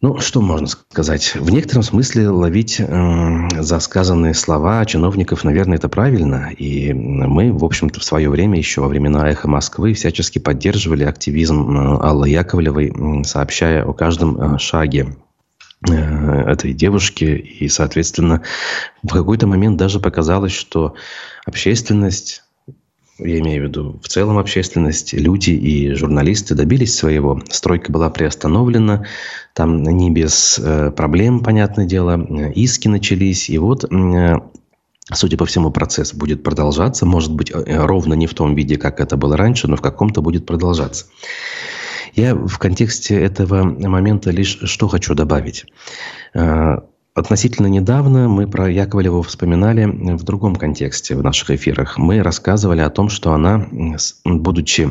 Ну, 0.02 0.18
что 0.18 0.40
можно 0.40 0.66
сказать? 0.66 1.36
В 1.36 1.50
некотором 1.52 1.84
смысле 1.84 2.28
ловить 2.28 2.80
э, 2.80 3.48
за 3.60 3.78
сказанные 3.78 4.34
слова 4.34 4.84
чиновников, 4.84 5.44
наверное, 5.44 5.78
это 5.78 5.88
правильно. 5.88 6.50
И 6.58 6.92
мы, 6.92 7.52
в 7.52 7.64
общем-то, 7.64 8.00
в 8.00 8.04
свое 8.04 8.28
время, 8.28 8.58
еще 8.58 8.80
во 8.80 8.88
времена 8.88 9.30
«Эхо 9.30 9.46
Москвы», 9.46 9.94
всячески 9.94 10.40
поддерживали 10.40 11.04
активизм 11.04 11.70
э, 11.70 11.98
Аллы 12.00 12.30
Яковлевой, 12.30 12.92
сообщая 13.24 13.84
о 13.84 13.92
каждом 13.92 14.56
э, 14.56 14.58
шаге 14.58 15.14
э, 15.88 15.94
этой 15.94 16.72
девушки. 16.72 17.24
И, 17.24 17.68
соответственно, 17.68 18.42
в 19.04 19.12
какой-то 19.12 19.46
момент 19.46 19.76
даже 19.76 20.00
показалось, 20.00 20.50
что 20.50 20.96
общественность 21.46 22.41
я 23.18 23.38
имею 23.40 23.64
в 23.64 23.68
виду 23.68 24.00
в 24.02 24.08
целом 24.08 24.38
общественность, 24.38 25.12
люди 25.12 25.50
и 25.50 25.94
журналисты 25.94 26.54
добились 26.54 26.96
своего. 26.96 27.40
Стройка 27.50 27.92
была 27.92 28.10
приостановлена, 28.10 29.04
там 29.54 29.82
не 29.82 30.10
без 30.10 30.58
э, 30.58 30.90
проблем, 30.90 31.40
понятное 31.40 31.86
дело, 31.86 32.20
иски 32.54 32.88
начались. 32.88 33.50
И 33.50 33.58
вот 33.58 33.84
э, 33.84 34.36
Судя 35.12 35.36
по 35.36 35.44
всему, 35.46 35.70
процесс 35.70 36.14
будет 36.14 36.42
продолжаться. 36.42 37.04
Может 37.04 37.34
быть, 37.34 37.50
э, 37.50 37.84
ровно 37.84 38.14
не 38.14 38.26
в 38.26 38.34
том 38.34 38.54
виде, 38.54 38.76
как 38.76 39.00
это 39.00 39.16
было 39.16 39.36
раньше, 39.36 39.68
но 39.68 39.76
в 39.76 39.82
каком-то 39.82 40.22
будет 40.22 40.46
продолжаться. 40.46 41.06
Я 42.14 42.34
в 42.34 42.58
контексте 42.58 43.20
этого 43.20 43.64
момента 43.64 44.30
лишь 44.30 44.58
что 44.64 44.88
хочу 44.88 45.14
добавить. 45.14 45.64
Относительно 47.14 47.66
недавно 47.66 48.26
мы 48.26 48.46
про 48.46 48.70
Яковлеву 48.70 49.20
вспоминали 49.20 49.84
в 49.84 50.22
другом 50.22 50.56
контексте 50.56 51.14
в 51.14 51.22
наших 51.22 51.50
эфирах. 51.50 51.98
Мы 51.98 52.22
рассказывали 52.22 52.80
о 52.80 52.88
том, 52.88 53.10
что 53.10 53.34
она, 53.34 53.68
будучи 54.24 54.90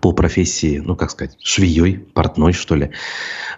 по 0.00 0.12
профессии, 0.12 0.78
ну, 0.78 0.94
как 0.94 1.10
сказать, 1.10 1.36
швеей, 1.42 1.98
портной, 1.98 2.52
что 2.52 2.76
ли, 2.76 2.92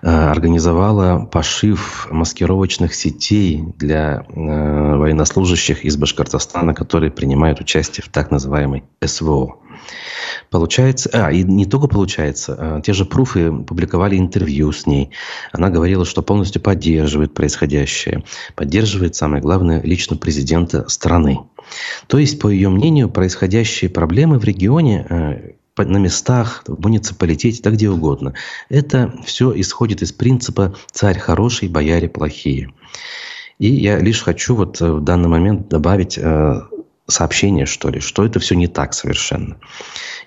э, 0.01 0.09
организовала 0.09 1.27
пошив 1.27 2.09
маскировочных 2.11 2.95
сетей 2.95 3.63
для 3.77 4.25
э, 4.27 4.97
военнослужащих 4.97 5.85
из 5.85 5.99
Башкортостана, 5.99 6.73
которые 6.73 7.11
принимают 7.11 7.61
участие 7.61 8.05
в 8.05 8.09
так 8.09 8.31
называемой 8.31 8.85
СВО. 9.05 9.57
Получается, 10.51 11.11
а, 11.13 11.33
и 11.33 11.43
не 11.43 11.65
только 11.65 11.89
получается, 11.89 12.57
а, 12.59 12.81
те 12.81 12.93
же 12.93 13.05
пруфы 13.05 13.51
публиковали 13.51 14.17
интервью 14.17 14.73
с 14.73 14.87
ней. 14.87 15.11
Она 15.53 15.71
говорила, 15.71 16.05
что 16.05 16.23
полностью 16.23 16.61
поддерживает 16.61 17.35
происходящее, 17.35 18.25
поддерживает, 18.55 19.15
самое 19.15 19.43
главное, 19.43 19.81
лично 19.83 20.17
президента 20.17 20.89
страны. 20.89 21.41
То 22.07 22.19
есть, 22.19 22.39
по 22.39 22.49
ее 22.49 22.69
мнению, 22.69 23.09
происходящие 23.09 23.91
проблемы 23.91 24.39
в 24.39 24.45
регионе 24.45 25.07
э, 25.09 25.53
на 25.79 25.97
местах, 25.97 26.65
в 26.67 26.81
муниципалитете, 26.83 27.63
да 27.63 27.71
где 27.71 27.89
угодно. 27.89 28.35
Это 28.69 29.15
все 29.25 29.59
исходит 29.59 30.03
из 30.03 30.13
принципа 30.13 30.75
«царь 30.91 31.19
хороший, 31.19 31.69
бояре 31.69 32.09
плохие». 32.09 32.73
И 33.59 33.69
я 33.69 33.99
лишь 33.99 34.23
хочу 34.23 34.57
вот 34.57 34.81
э, 34.81 34.93
в 34.93 35.01
данный 35.03 35.29
момент 35.29 35.69
добавить 35.69 36.19
э, 36.19 36.63
сообщение, 37.07 37.67
что 37.67 37.89
ли, 37.91 38.01
что 38.01 38.25
это 38.25 38.41
все 38.41 38.55
не 38.55 38.69
так 38.69 38.95
совершенно. 38.95 39.59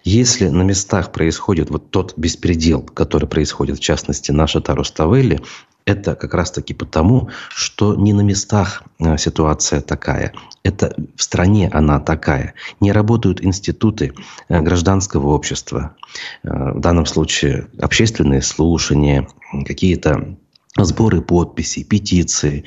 Если 0.03 0.47
на 0.47 0.61
местах 0.63 1.11
происходит 1.11 1.69
вот 1.69 1.89
тот 1.89 2.13
беспредел, 2.17 2.81
который 2.81 3.27
происходит, 3.27 3.77
в 3.77 3.81
частности, 3.81 4.31
наша 4.31 4.61
Таруставелли, 4.61 5.41
это 5.85 6.15
как 6.15 6.33
раз-таки 6.33 6.73
потому, 6.73 7.29
что 7.49 7.95
не 7.95 8.13
на 8.13 8.21
местах 8.21 8.83
э, 8.99 9.17
ситуация 9.17 9.81
такая. 9.81 10.33
Это 10.63 10.95
в 11.15 11.21
стране 11.21 11.69
она 11.71 11.99
такая. 11.99 12.55
Не 12.79 12.91
работают 12.91 13.43
институты 13.43 14.13
э, 14.49 14.61
гражданского 14.61 15.27
общества. 15.27 15.95
Э, 16.43 16.73
в 16.73 16.79
данном 16.79 17.05
случае 17.05 17.67
общественные 17.79 18.41
слушания, 18.41 19.27
какие-то 19.65 20.37
сборы 20.83 21.21
подписей, 21.21 21.85
петиции. 21.85 22.65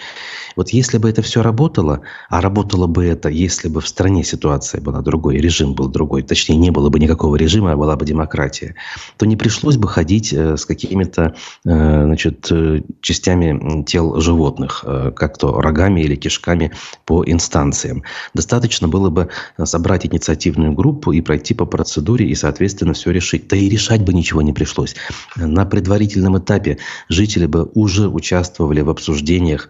Вот 0.57 0.71
если 0.71 0.97
бы 0.97 1.11
это 1.11 1.21
все 1.21 1.43
работало, 1.43 2.01
а 2.31 2.41
работало 2.41 2.87
бы 2.87 3.05
это, 3.05 3.29
если 3.29 3.69
бы 3.69 3.83
в 3.83 3.89
стране 3.89 4.25
ситуация 4.25 4.81
была 4.81 5.03
другой, 5.03 5.37
режим 5.37 5.75
был 5.75 5.89
другой, 5.89 6.23
точнее, 6.23 6.57
не 6.57 6.71
было 6.71 6.89
бы 6.89 6.99
никакого 6.99 7.37
режима, 7.37 7.73
а 7.73 7.77
была 7.77 7.97
бы 7.97 8.07
демократия, 8.07 8.77
то 9.19 9.27
не 9.27 9.37
пришлось 9.37 9.77
бы 9.77 9.89
ходить 9.89 10.33
э, 10.33 10.57
с 10.57 10.65
какими-то 10.65 11.35
э, 11.67 12.05
значит, 12.05 12.49
э, 12.51 12.81
частями 13.03 13.85
тел 13.85 14.21
животных, 14.21 14.85
как 15.15 15.37
то 15.37 15.61
рогами 15.61 16.01
или 16.01 16.17
кишками 16.17 16.73
по 17.05 17.23
инстанциям. 17.27 18.05
Достаточно 18.33 18.89
было 18.89 19.11
бы 19.11 19.29
собрать 19.65 20.07
инициативную 20.07 20.73
группу 20.73 21.13
и 21.13 21.21
пройти 21.21 21.53
по 21.53 21.67
процедуре 21.67 22.27
и, 22.27 22.35
соответственно, 22.35 22.95
все 22.95 23.11
решить. 23.11 23.49
Да 23.49 23.57
и 23.57 23.69
решать 23.69 24.03
бы 24.03 24.15
ничего 24.15 24.41
не 24.41 24.53
пришлось. 24.53 24.95
На 25.37 25.67
предварительном 25.67 26.39
этапе 26.39 26.79
жители 27.09 27.47
бы 27.47 27.71
уже 27.75 27.98
уже 27.99 28.09
участвовали 28.09 28.81
в 28.81 28.91
обсуждениях 28.91 29.69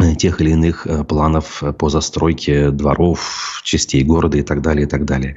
э, 0.00 0.14
тех 0.14 0.40
или 0.40 0.50
иных 0.50 0.86
э, 0.86 1.04
планов 1.04 1.62
по 1.78 1.88
застройке 1.88 2.70
дворов, 2.70 3.60
частей 3.64 4.02
города 4.02 4.38
и 4.38 4.42
так 4.42 4.62
далее, 4.62 4.86
и 4.86 4.88
так 4.88 5.04
далее. 5.04 5.36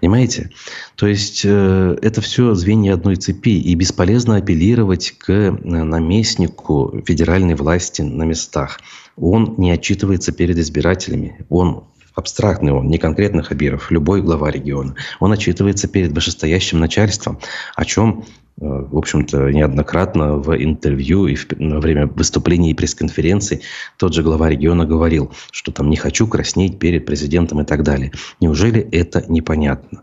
Понимаете? 0.00 0.50
То 0.96 1.06
есть 1.06 1.42
э, 1.44 1.98
это 2.02 2.20
все 2.20 2.54
звенья 2.54 2.94
одной 2.94 3.16
цепи, 3.16 3.60
и 3.60 3.74
бесполезно 3.74 4.36
апеллировать 4.36 5.14
к 5.18 5.58
наместнику 5.62 7.02
федеральной 7.06 7.54
власти 7.54 8.02
на 8.02 8.24
местах. 8.24 8.80
Он 9.16 9.54
не 9.58 9.70
отчитывается 9.70 10.32
перед 10.32 10.58
избирателями, 10.58 11.44
он 11.48 11.84
абстрактный 12.14 12.72
он, 12.72 12.86
не 12.86 12.98
конкретно 12.98 13.42
Хабиров, 13.42 13.90
любой 13.90 14.22
глава 14.22 14.50
региона. 14.50 14.94
Он 15.18 15.32
отчитывается 15.32 15.88
перед 15.88 16.12
вышестоящим 16.12 16.78
начальством, 16.78 17.40
о 17.74 17.84
чем 17.84 18.24
Э, 18.24 18.43
в 18.56 18.96
общем-то, 18.96 19.50
неоднократно 19.50 20.36
в 20.36 20.56
интервью 20.56 21.26
и 21.26 21.36
во 21.58 21.80
время 21.80 22.06
выступлений 22.06 22.70
и 22.70 22.74
пресс-конференций 22.74 23.62
тот 23.98 24.14
же 24.14 24.22
глава 24.22 24.48
региона 24.48 24.86
говорил, 24.86 25.32
что 25.50 25.72
там 25.72 25.90
не 25.90 25.96
хочу 25.96 26.26
краснеть 26.28 26.78
перед 26.78 27.04
президентом 27.04 27.60
и 27.60 27.64
так 27.64 27.82
далее. 27.82 28.12
Неужели 28.40 28.80
это 28.80 29.24
непонятно? 29.28 30.02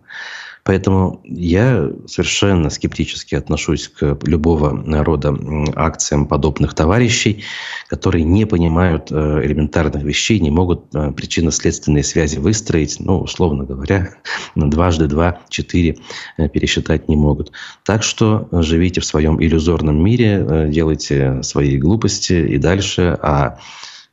Поэтому 0.63 1.22
я 1.24 1.89
совершенно 2.08 2.70
скептически 2.70 3.36
отношусь 3.36 3.88
к 3.88 4.18
любого 4.24 4.84
рода 5.03 5.36
акциям 5.75 6.27
подобных 6.27 6.74
товарищей, 6.74 7.44
которые 7.88 8.24
не 8.24 8.46
понимают 8.46 9.12
э, 9.12 9.42
элементарных 9.44 10.03
вещей, 10.03 10.40
не 10.40 10.51
могут 10.51 10.94
э, 10.94 11.12
причинно-следственные 11.12 12.03
связи 12.03 12.38
выстроить, 12.38 12.98
ну, 13.00 13.20
условно 13.20 13.64
говоря, 13.64 14.16
дважды 14.55 15.07
два, 15.07 15.42
четыре 15.50 15.98
э, 16.38 16.48
пересчитать 16.48 17.09
не 17.09 17.16
могут. 17.16 17.51
Так 17.83 18.03
что 18.03 18.48
живите 18.51 19.01
в 19.01 19.05
своем 19.05 19.42
иллюзорном 19.42 20.03
мире, 20.03 20.68
делайте 20.70 21.42
свои 21.44 21.77
глупости 21.77 22.33
и 22.33 22.57
дальше, 22.57 23.18
а 23.22 23.57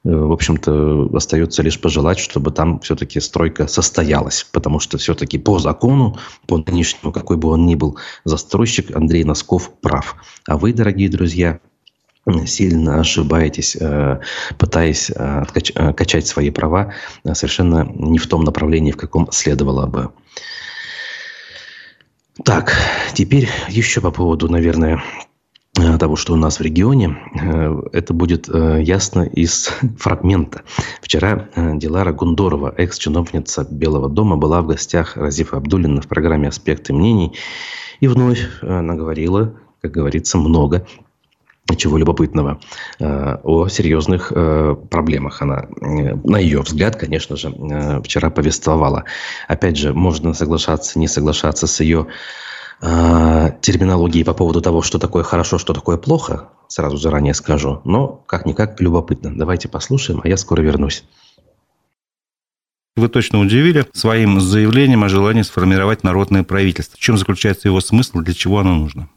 в 0.04 0.32
общем-то, 0.32 1.10
остается 1.12 1.62
лишь 1.62 1.80
пожелать, 1.80 2.18
чтобы 2.18 2.50
там 2.50 2.80
все-таки 2.80 3.20
стройка 3.20 3.66
состоялась. 3.66 4.46
Потому 4.52 4.78
что 4.78 4.96
все-таки 4.98 5.38
по 5.38 5.58
закону, 5.58 6.18
по 6.46 6.58
нынешнему, 6.58 7.12
какой 7.12 7.36
бы 7.36 7.48
он 7.48 7.66
ни 7.66 7.74
был, 7.74 7.98
застройщик 8.24 8.94
Андрей 8.96 9.24
Носков 9.24 9.72
прав. 9.80 10.16
А 10.46 10.56
вы, 10.56 10.72
дорогие 10.72 11.08
друзья, 11.08 11.60
сильно 12.46 13.00
ошибаетесь, 13.00 13.76
э, 13.80 14.20
пытаясь 14.58 15.10
э, 15.10 15.44
качать 15.96 16.26
свои 16.26 16.50
права 16.50 16.92
совершенно 17.32 17.84
не 17.84 18.18
в 18.18 18.26
том 18.26 18.44
направлении, 18.44 18.92
в 18.92 18.96
каком 18.96 19.30
следовало 19.32 19.86
бы. 19.86 20.10
Так, 22.44 22.72
теперь 23.14 23.48
еще 23.68 24.00
по 24.00 24.12
поводу, 24.12 24.48
наверное, 24.48 25.02
Э, 25.02 25.27
того, 25.98 26.16
что 26.16 26.32
у 26.32 26.36
нас 26.36 26.58
в 26.58 26.62
регионе, 26.62 27.16
э, 27.40 27.82
это 27.92 28.12
будет 28.12 28.48
э, 28.48 28.80
ясно 28.82 29.22
из 29.22 29.70
фрагмента. 29.98 30.62
Вчера 31.00 31.48
Дилара 31.56 32.12
Гундорова, 32.12 32.74
экс-чиновница 32.76 33.66
Белого 33.70 34.08
дома, 34.08 34.36
была 34.36 34.62
в 34.62 34.66
гостях 34.66 35.16
Разифа 35.16 35.56
Абдулина 35.56 36.00
в 36.00 36.08
программе 36.08 36.48
«Аспекты 36.48 36.92
мнений» 36.92 37.36
и 38.00 38.08
вновь 38.08 38.48
наговорила, 38.62 39.54
как 39.80 39.92
говорится, 39.92 40.38
много 40.38 40.86
чего 41.76 41.98
любопытного, 41.98 42.60
о 42.98 43.68
серьезных 43.68 44.32
проблемах. 44.88 45.42
Она, 45.42 45.66
на 45.80 46.38
ее 46.38 46.62
взгляд, 46.62 46.96
конечно 46.96 47.36
же, 47.36 47.52
вчера 48.02 48.30
повествовала. 48.30 49.04
Опять 49.48 49.76
же, 49.76 49.92
можно 49.92 50.32
соглашаться, 50.32 50.98
не 50.98 51.08
соглашаться 51.08 51.66
с 51.66 51.80
ее 51.80 52.06
э, 52.80 53.50
терминологии 53.60 54.22
по 54.22 54.34
поводу 54.34 54.60
того, 54.60 54.82
что 54.82 54.98
такое 54.98 55.22
хорошо, 55.22 55.58
что 55.58 55.72
такое 55.72 55.96
плохо, 55.96 56.48
сразу 56.68 56.96
заранее 56.96 57.34
скажу, 57.34 57.80
но 57.84 58.24
как-никак 58.26 58.80
любопытно. 58.80 59.36
Давайте 59.36 59.68
послушаем, 59.68 60.20
а 60.24 60.28
я 60.28 60.36
скоро 60.36 60.62
вернусь. 60.62 61.04
Вы 62.96 63.08
точно 63.08 63.40
удивили 63.40 63.86
своим 63.92 64.40
заявлением 64.40 65.04
о 65.04 65.08
желании 65.08 65.42
сформировать 65.42 66.02
народное 66.02 66.42
правительство. 66.42 66.96
В 66.96 67.00
чем 67.00 67.16
заключается 67.16 67.68
его 67.68 67.80
смысл, 67.80 68.18
для 68.18 68.34
чего 68.34 68.58
оно 68.58 68.74
нужно? 68.74 69.08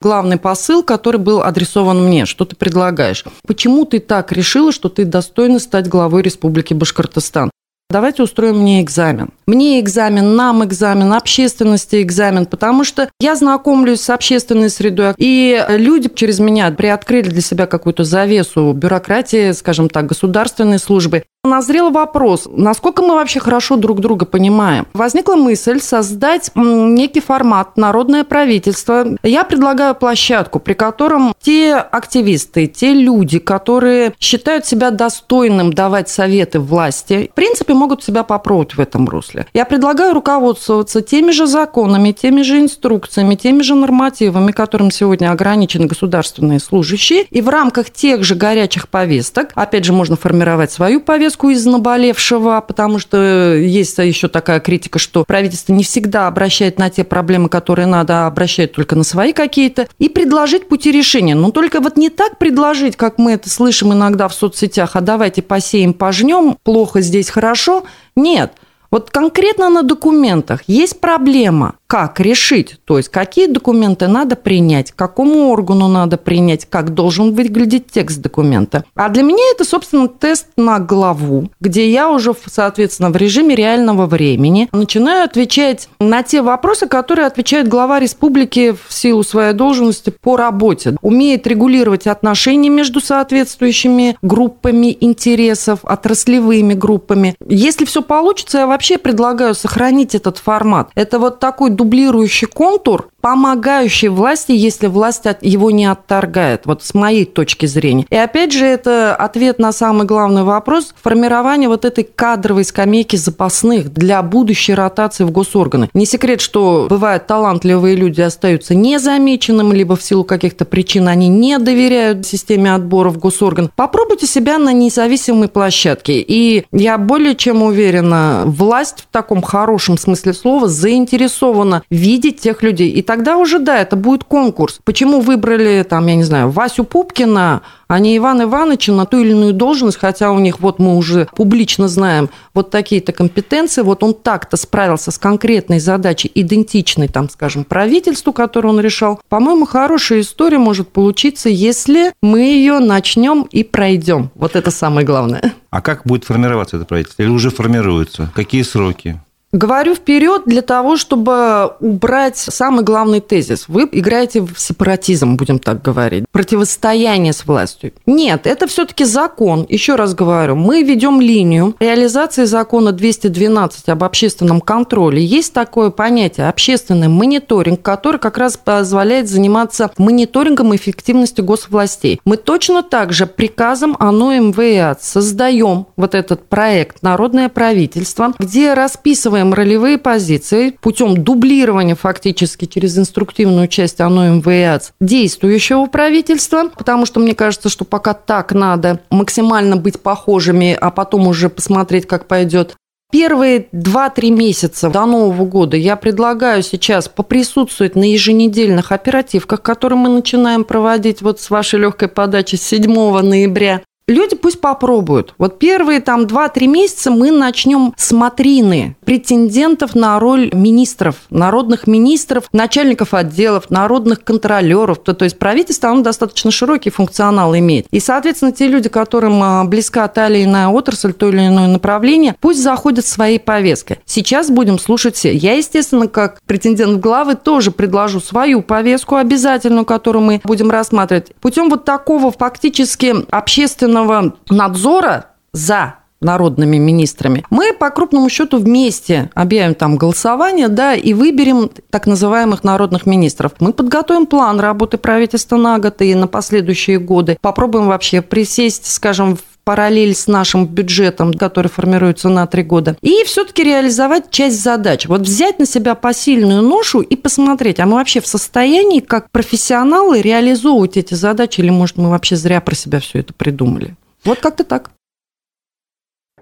главный 0.00 0.38
посыл, 0.38 0.82
который 0.82 1.20
был 1.20 1.42
адресован 1.42 2.04
мне, 2.04 2.26
что 2.26 2.44
ты 2.44 2.56
предлагаешь. 2.56 3.24
Почему 3.46 3.84
ты 3.84 3.98
так 3.98 4.32
решила, 4.32 4.72
что 4.72 4.88
ты 4.88 5.04
достойна 5.04 5.58
стать 5.58 5.88
главой 5.88 6.22
Республики 6.22 6.74
Башкортостан? 6.74 7.50
Давайте 7.90 8.22
устроим 8.22 8.58
мне 8.60 8.82
экзамен. 8.82 9.30
Мне 9.46 9.80
экзамен, 9.80 10.36
нам 10.36 10.62
экзамен, 10.62 11.10
общественности 11.14 12.02
экзамен, 12.02 12.44
потому 12.44 12.84
что 12.84 13.08
я 13.18 13.34
знакомлюсь 13.34 14.02
с 14.02 14.10
общественной 14.10 14.68
средой, 14.68 15.14
и 15.16 15.64
люди 15.70 16.10
через 16.14 16.38
меня 16.38 16.70
приоткрыли 16.70 17.30
для 17.30 17.40
себя 17.40 17.66
какую-то 17.66 18.04
завесу 18.04 18.74
бюрократии, 18.74 19.52
скажем 19.52 19.88
так, 19.88 20.04
государственной 20.04 20.78
службы. 20.78 21.24
Назрел 21.48 21.90
вопрос, 21.90 22.48
насколько 22.50 23.00
мы 23.00 23.14
вообще 23.14 23.38
хорошо 23.38 23.76
друг 23.76 24.00
друга 24.00 24.26
понимаем. 24.26 24.88
Возникла 24.92 25.36
мысль 25.36 25.80
создать 25.80 26.50
некий 26.56 27.20
формат 27.20 27.76
«Народное 27.76 28.24
правительство». 28.24 29.06
Я 29.22 29.44
предлагаю 29.44 29.94
площадку, 29.94 30.58
при 30.58 30.74
котором 30.74 31.32
те 31.40 31.74
активисты, 31.76 32.66
те 32.66 32.92
люди, 32.92 33.38
которые 33.38 34.14
считают 34.18 34.66
себя 34.66 34.90
достойным 34.90 35.72
давать 35.72 36.08
советы 36.08 36.58
власти, 36.58 37.30
в 37.32 37.34
принципе, 37.36 37.72
могут 37.72 38.02
себя 38.02 38.24
попробовать 38.24 38.74
в 38.74 38.80
этом 38.80 39.08
русле. 39.08 39.46
Я 39.54 39.64
предлагаю 39.64 40.14
руководствоваться 40.14 41.02
теми 41.02 41.30
же 41.30 41.46
законами, 41.46 42.10
теми 42.10 42.42
же 42.42 42.58
инструкциями, 42.58 43.36
теми 43.36 43.62
же 43.62 43.76
нормативами, 43.76 44.50
которым 44.50 44.90
сегодня 44.90 45.30
ограничены 45.30 45.86
государственные 45.86 46.58
служащие, 46.58 47.26
и 47.30 47.40
в 47.40 47.48
рамках 47.48 47.90
тех 47.90 48.24
же 48.24 48.34
горячих 48.34 48.88
повесток, 48.88 49.50
опять 49.54 49.84
же, 49.84 49.92
можно 49.92 50.16
формировать 50.16 50.72
свою 50.72 51.00
повестку, 51.00 51.27
повестку 51.28 51.50
из 51.50 51.66
наболевшего, 51.66 52.64
потому 52.66 52.98
что 52.98 53.54
есть 53.54 53.98
еще 53.98 54.28
такая 54.28 54.60
критика, 54.60 54.98
что 54.98 55.24
правительство 55.24 55.74
не 55.74 55.84
всегда 55.84 56.26
обращает 56.26 56.78
на 56.78 56.88
те 56.88 57.04
проблемы, 57.04 57.50
которые 57.50 57.86
надо, 57.86 58.24
а 58.24 58.26
обращает 58.26 58.72
только 58.72 58.96
на 58.96 59.04
свои 59.04 59.34
какие-то, 59.34 59.88
и 59.98 60.08
предложить 60.08 60.68
пути 60.68 60.90
решения. 60.90 61.34
Но 61.34 61.50
только 61.50 61.80
вот 61.80 61.96
не 61.98 62.08
так 62.08 62.38
предложить, 62.38 62.96
как 62.96 63.18
мы 63.18 63.32
это 63.32 63.50
слышим 63.50 63.92
иногда 63.92 64.28
в 64.28 64.34
соцсетях, 64.34 64.96
а 64.96 65.00
давайте 65.02 65.42
посеем, 65.42 65.92
пожнем, 65.92 66.56
плохо 66.62 67.02
здесь, 67.02 67.28
хорошо. 67.28 67.84
Нет– 68.16 68.52
вот 68.90 69.10
конкретно 69.10 69.68
на 69.68 69.82
документах 69.82 70.62
есть 70.66 71.00
проблема 71.00 71.74
как 71.88 72.20
решить, 72.20 72.76
то 72.84 72.98
есть 72.98 73.08
какие 73.08 73.46
документы 73.46 74.08
надо 74.08 74.36
принять, 74.36 74.92
какому 74.92 75.48
органу 75.48 75.88
надо 75.88 76.18
принять, 76.18 76.66
как 76.66 76.92
должен 76.92 77.34
выглядеть 77.34 77.86
текст 77.90 78.20
документа. 78.20 78.84
А 78.94 79.08
для 79.08 79.22
меня 79.22 79.42
это, 79.54 79.64
собственно, 79.64 80.06
тест 80.06 80.48
на 80.58 80.80
главу, 80.80 81.50
где 81.60 81.90
я 81.90 82.10
уже, 82.10 82.34
соответственно, 82.46 83.08
в 83.10 83.16
режиме 83.16 83.54
реального 83.54 84.04
времени 84.04 84.68
начинаю 84.72 85.24
отвечать 85.24 85.88
на 85.98 86.22
те 86.22 86.42
вопросы, 86.42 86.86
которые 86.86 87.26
отвечает 87.26 87.68
глава 87.68 87.98
республики 88.00 88.72
в 88.86 88.92
силу 88.92 89.22
своей 89.22 89.54
должности 89.54 90.10
по 90.10 90.36
работе. 90.36 90.96
Умеет 91.00 91.46
регулировать 91.46 92.06
отношения 92.06 92.68
между 92.68 93.00
соответствующими 93.00 94.18
группами 94.20 94.94
интересов, 95.00 95.80
отраслевыми 95.84 96.74
группами. 96.74 97.34
Если 97.46 97.86
все 97.86 98.02
получится, 98.02 98.58
я 98.58 98.66
вообще 98.78 98.96
предлагаю 98.96 99.56
сохранить 99.56 100.14
этот 100.14 100.38
формат. 100.38 100.90
Это 100.94 101.18
вот 101.18 101.40
такой 101.40 101.70
дублирующий 101.70 102.46
контур, 102.46 103.08
помогающий 103.20 104.06
власти, 104.06 104.52
если 104.52 104.86
власть 104.86 105.24
его 105.40 105.72
не 105.72 105.86
отторгает, 105.86 106.62
вот 106.64 106.84
с 106.84 106.94
моей 106.94 107.24
точки 107.24 107.66
зрения. 107.66 108.06
И 108.08 108.14
опять 108.14 108.52
же, 108.52 108.64
это 108.64 109.16
ответ 109.16 109.58
на 109.58 109.72
самый 109.72 110.06
главный 110.06 110.44
вопрос– 110.44 110.94
формирование 111.02 111.68
вот 111.68 111.84
этой 111.84 112.04
кадровой 112.04 112.64
скамейки 112.64 113.16
запасных 113.16 113.92
для 113.92 114.22
будущей 114.22 114.74
ротации 114.74 115.24
в 115.24 115.32
госорганы. 115.32 115.90
Не 115.92 116.06
секрет, 116.06 116.40
что 116.40 116.86
бывают 116.88 117.26
талантливые 117.26 117.96
люди 117.96 118.20
остаются 118.20 118.76
незамеченными, 118.76 119.74
либо 119.74 119.96
в 119.96 120.02
силу 120.04 120.22
каких-то 120.22 120.64
причин 120.64 121.08
они 121.08 121.26
не 121.26 121.58
доверяют 121.58 122.24
системе 122.24 122.72
отбора 122.72 123.10
в 123.10 123.18
госорган. 123.18 123.72
Попробуйте 123.74 124.28
себя 124.28 124.58
на 124.58 124.72
независимой 124.72 125.48
площадке. 125.48 126.20
И 126.20 126.64
я 126.70 126.96
более 126.96 127.34
чем 127.34 127.64
уверена, 127.64 128.44
власть 128.46 128.67
в 128.68 129.12
таком 129.12 129.42
хорошем 129.42 129.98
смысле 129.98 130.32
слова 130.32 130.68
заинтересована 130.68 131.82
видеть 131.90 132.40
тех 132.40 132.62
людей. 132.62 132.90
И 132.90 133.02
тогда 133.02 133.36
уже, 133.36 133.58
да, 133.58 133.80
это 133.80 133.96
будет 133.96 134.24
конкурс. 134.24 134.78
Почему 134.84 135.20
выбрали, 135.20 135.84
там, 135.88 136.06
я 136.06 136.14
не 136.14 136.24
знаю, 136.24 136.50
Васю 136.50 136.84
Пупкина, 136.84 137.62
а 137.88 137.98
не 137.98 138.16
Ивана 138.16 138.42
Ивановича 138.42 138.92
на 138.92 139.06
ту 139.06 139.20
или 139.20 139.30
иную 139.30 139.54
должность, 139.54 139.98
хотя 139.98 140.30
у 140.30 140.38
них, 140.38 140.60
вот 140.60 140.78
мы 140.78 140.96
уже 140.96 141.26
публично 141.34 141.88
знаем, 141.88 142.28
вот 142.54 142.70
такие-то 142.70 143.12
компетенции, 143.12 143.82
вот 143.82 144.02
он 144.04 144.14
так-то 144.14 144.56
справился 144.56 145.10
с 145.10 145.18
конкретной 145.18 145.80
задачей, 145.80 146.30
идентичной, 146.34 147.08
там, 147.08 147.30
скажем, 147.30 147.64
правительству, 147.64 148.32
которую 148.32 148.74
он 148.74 148.80
решал. 148.80 149.20
По-моему, 149.28 149.64
хорошая 149.64 150.20
история 150.20 150.58
может 150.58 150.88
получиться, 150.88 151.48
если 151.48 152.12
мы 152.22 152.40
ее 152.40 152.78
начнем 152.78 153.42
и 153.50 153.64
пройдем. 153.64 154.30
Вот 154.34 154.54
это 154.54 154.70
самое 154.70 155.06
главное. 155.06 155.54
А 155.70 155.80
как 155.82 156.04
будет 156.04 156.24
формироваться 156.24 156.76
это 156.76 156.86
правительство? 156.86 157.22
Или 157.22 157.30
уже 157.30 157.50
формируется? 157.50 158.30
Какие 158.34 158.62
сроки? 158.62 159.20
Говорю 159.52 159.94
вперед 159.94 160.42
для 160.44 160.60
того, 160.60 160.98
чтобы 160.98 161.72
убрать 161.80 162.36
самый 162.36 162.84
главный 162.84 163.20
тезис. 163.20 163.64
Вы 163.66 163.88
играете 163.90 164.42
в 164.42 164.58
сепаратизм, 164.58 165.36
будем 165.36 165.58
так 165.58 165.80
говорить, 165.80 166.26
противостояние 166.32 167.32
с 167.32 167.46
властью. 167.46 167.92
Нет, 168.04 168.46
это 168.46 168.66
все-таки 168.66 169.04
закон. 169.04 169.64
Еще 169.66 169.94
раз 169.94 170.14
говорю, 170.14 170.54
мы 170.54 170.82
ведем 170.82 171.22
линию 171.22 171.74
реализации 171.80 172.44
закона 172.44 172.92
212 172.92 173.88
об 173.88 174.04
общественном 174.04 174.60
контроле. 174.60 175.24
Есть 175.24 175.54
такое 175.54 175.88
понятие 175.88 176.50
общественный 176.50 177.08
мониторинг, 177.08 177.80
который 177.80 178.20
как 178.20 178.36
раз 178.36 178.58
позволяет 178.58 179.30
заниматься 179.30 179.90
мониторингом 179.96 180.76
эффективности 180.76 181.40
госвластей. 181.40 182.20
Мы 182.26 182.36
точно 182.36 182.82
так 182.82 183.14
же 183.14 183.24
приказом 183.24 183.96
ОНО 183.98 184.40
МВА 184.40 184.98
создаем 185.00 185.86
вот 185.96 186.14
этот 186.14 186.46
проект 186.50 187.02
«Народное 187.02 187.48
правительство», 187.48 188.34
где 188.38 188.74
расписываем 188.74 189.37
отстаиваем 189.38 189.54
ролевые 189.54 189.98
позиции 189.98 190.70
путем 190.80 191.22
дублирования 191.22 191.94
фактически 191.94 192.66
через 192.66 192.98
инструктивную 192.98 193.68
часть 193.68 194.00
ОНО 194.00 194.40
МВАЦ 194.40 194.92
действующего 195.00 195.86
правительства, 195.86 196.70
потому 196.76 197.06
что 197.06 197.20
мне 197.20 197.34
кажется, 197.34 197.68
что 197.68 197.84
пока 197.84 198.14
так 198.14 198.52
надо 198.52 199.00
максимально 199.10 199.76
быть 199.76 200.00
похожими, 200.00 200.76
а 200.78 200.90
потом 200.90 201.28
уже 201.28 201.48
посмотреть, 201.48 202.06
как 202.06 202.26
пойдет. 202.26 202.74
Первые 203.10 203.68
2-3 203.72 204.30
месяца 204.30 204.90
до 204.90 205.06
Нового 205.06 205.46
года 205.46 205.78
я 205.78 205.96
предлагаю 205.96 206.62
сейчас 206.62 207.08
поприсутствовать 207.08 207.96
на 207.96 208.04
еженедельных 208.04 208.92
оперативках, 208.92 209.62
которые 209.62 209.98
мы 209.98 210.10
начинаем 210.10 210.64
проводить 210.64 211.22
вот 211.22 211.40
с 211.40 211.48
вашей 211.48 211.80
легкой 211.80 212.08
подачи 212.08 212.56
с 212.56 212.62
7 212.64 212.92
ноября 213.22 213.80
люди 214.08 214.34
пусть 214.34 214.60
попробуют. 214.60 215.34
Вот 215.38 215.58
первые 215.58 216.00
там 216.00 216.22
2-3 216.22 216.66
месяца 216.66 217.10
мы 217.10 217.30
начнем 217.30 217.94
с 217.96 218.12
матрины 218.12 218.96
претендентов 219.04 219.94
на 219.94 220.18
роль 220.18 220.50
министров, 220.52 221.16
народных 221.30 221.86
министров, 221.86 222.44
начальников 222.52 223.14
отделов, 223.14 223.70
народных 223.70 224.24
контролеров. 224.24 224.98
То, 224.98 225.14
то 225.14 225.24
есть 225.24 225.38
правительство, 225.38 225.90
оно 225.90 226.02
достаточно 226.02 226.50
широкий 226.50 226.90
функционал 226.90 227.54
имеет. 227.56 227.86
И, 227.90 228.00
соответственно, 228.00 228.52
те 228.52 228.66
люди, 228.66 228.88
которым 228.88 229.42
а, 229.42 229.64
близка 229.64 230.08
та 230.08 230.28
или 230.28 230.44
иная 230.44 230.68
отрасль, 230.68 231.12
то 231.12 231.28
или 231.28 231.46
иное 231.46 231.68
направление, 231.68 232.34
пусть 232.40 232.62
заходят 232.62 233.06
своей 233.06 233.38
повесткой. 233.38 233.98
Сейчас 234.06 234.50
будем 234.50 234.78
слушать 234.78 235.16
все. 235.16 235.34
Я, 235.34 235.54
естественно, 235.54 236.08
как 236.08 236.40
претендент 236.46 236.96
в 236.96 237.00
главы, 237.00 237.34
тоже 237.34 237.70
предложу 237.70 238.20
свою 238.20 238.62
повестку 238.62 239.16
обязательную, 239.16 239.84
которую 239.84 240.22
мы 240.22 240.40
будем 240.44 240.70
рассматривать. 240.70 241.32
Путем 241.40 241.68
вот 241.68 241.84
такого 241.84 242.30
фактически 242.30 243.14
общественного 243.30 243.97
общественного 243.98 244.34
надзора 244.50 245.26
за 245.52 245.94
народными 246.20 246.78
министрами, 246.78 247.44
мы 247.48 247.72
по 247.72 247.90
крупному 247.90 248.28
счету 248.28 248.58
вместе 248.58 249.30
объявим 249.34 249.74
там 249.76 249.96
голосование, 249.96 250.66
да, 250.66 250.94
и 250.94 251.14
выберем 251.14 251.70
так 251.90 252.08
называемых 252.08 252.64
народных 252.64 253.06
министров. 253.06 253.52
Мы 253.60 253.72
подготовим 253.72 254.26
план 254.26 254.58
работы 254.58 254.98
правительства 254.98 255.56
на 255.56 255.78
год 255.78 256.02
и 256.02 256.14
на 256.16 256.26
последующие 256.26 256.98
годы. 256.98 257.38
Попробуем 257.40 257.86
вообще 257.86 258.20
присесть, 258.20 258.90
скажем, 258.92 259.38
параллель 259.68 260.14
с 260.14 260.26
нашим 260.28 260.64
бюджетом, 260.64 261.34
который 261.34 261.68
формируется 261.68 262.30
на 262.30 262.46
три 262.46 262.62
года, 262.62 262.96
и 263.02 263.22
все-таки 263.26 263.62
реализовать 263.62 264.30
часть 264.30 264.62
задач. 264.62 265.04
Вот 265.04 265.20
взять 265.20 265.58
на 265.58 265.66
себя 265.66 265.94
посильную 265.94 266.62
ношу 266.62 267.02
и 267.02 267.16
посмотреть, 267.16 267.78
а 267.78 267.84
мы 267.84 267.96
вообще 267.96 268.22
в 268.22 268.26
состоянии, 268.26 269.00
как 269.00 269.30
профессионалы, 269.30 270.22
реализовывать 270.22 270.96
эти 270.96 271.12
задачи, 271.12 271.60
или, 271.60 271.68
может, 271.68 271.98
мы 271.98 272.08
вообще 272.08 272.36
зря 272.36 272.62
про 272.62 272.74
себя 272.74 272.98
все 272.98 273.18
это 273.18 273.34
придумали. 273.34 273.94
Вот 274.24 274.38
как-то 274.38 274.64
так. 274.64 274.90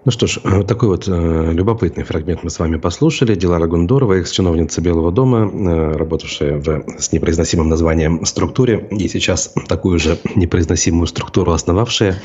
Ну 0.05 0.11
что 0.11 0.27
ж, 0.27 0.39
вот 0.43 0.67
такой 0.67 0.89
вот 0.89 1.07
э, 1.07 1.51
любопытный 1.51 2.03
фрагмент 2.03 2.43
мы 2.43 2.49
с 2.49 2.59
вами 2.59 2.77
послушали. 2.77 3.35
Дилара 3.35 3.67
Гундорова, 3.67 4.13
экс-чиновница 4.13 4.79
Белого 4.81 5.11
дома, 5.11 5.49
э, 5.51 5.97
работавшая 5.97 6.57
в, 6.59 6.99
с 6.99 7.11
непроизносимым 7.11 7.67
названием 7.67 8.25
структуре, 8.25 8.87
и 8.91 9.07
сейчас 9.07 9.53
такую 9.67 9.99
же 9.99 10.17
непроизносимую 10.35 11.07
структуру 11.07 11.51
основавшая. 11.51 12.21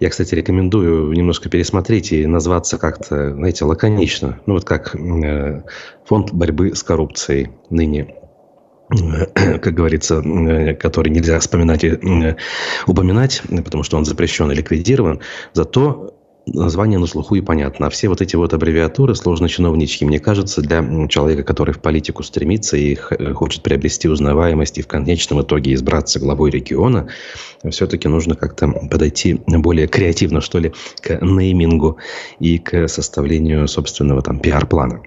Я, 0.00 0.10
кстати, 0.10 0.34
рекомендую 0.34 1.12
немножко 1.12 1.50
пересмотреть 1.50 2.12
и 2.12 2.24
назваться 2.26 2.78
как-то, 2.78 3.34
знаете, 3.34 3.64
лаконично. 3.64 4.40
Ну 4.46 4.54
вот 4.54 4.64
как 4.64 4.94
э, 4.94 5.62
фонд 6.06 6.32
борьбы 6.32 6.74
с 6.74 6.82
коррупцией 6.82 7.50
ныне 7.68 8.14
как 9.34 9.74
говорится, 9.74 10.22
э, 10.24 10.74
который 10.74 11.10
нельзя 11.10 11.38
вспоминать 11.40 11.84
и 11.84 11.88
э, 11.88 12.36
упоминать, 12.86 13.42
потому 13.64 13.82
что 13.82 13.98
он 13.98 14.04
запрещен 14.04 14.50
и 14.50 14.54
ликвидирован. 14.54 15.20
Зато 15.52 16.17
название 16.54 16.98
на 16.98 17.06
слуху 17.06 17.34
и 17.34 17.40
понятно. 17.40 17.86
А 17.86 17.90
все 17.90 18.08
вот 18.08 18.20
эти 18.20 18.36
вот 18.36 18.52
аббревиатуры 18.52 19.14
сложно-чиновничьи, 19.14 20.06
мне 20.06 20.18
кажется, 20.20 20.60
для 20.62 21.06
человека, 21.08 21.42
который 21.42 21.74
в 21.74 21.80
политику 21.80 22.22
стремится 22.22 22.76
и 22.76 22.94
хочет 22.94 23.62
приобрести 23.62 24.08
узнаваемость 24.08 24.78
и 24.78 24.82
в 24.82 24.86
конечном 24.86 25.42
итоге 25.42 25.74
избраться 25.74 26.18
главой 26.18 26.50
региона, 26.50 27.08
все-таки 27.68 28.08
нужно 28.08 28.34
как-то 28.34 28.68
подойти 28.90 29.40
более 29.46 29.88
креативно, 29.88 30.40
что 30.40 30.58
ли, 30.58 30.72
к 31.00 31.20
неймингу 31.20 31.98
и 32.38 32.58
к 32.58 32.88
составлению 32.88 33.68
собственного 33.68 34.22
там 34.22 34.40
пиар-плана. 34.40 35.02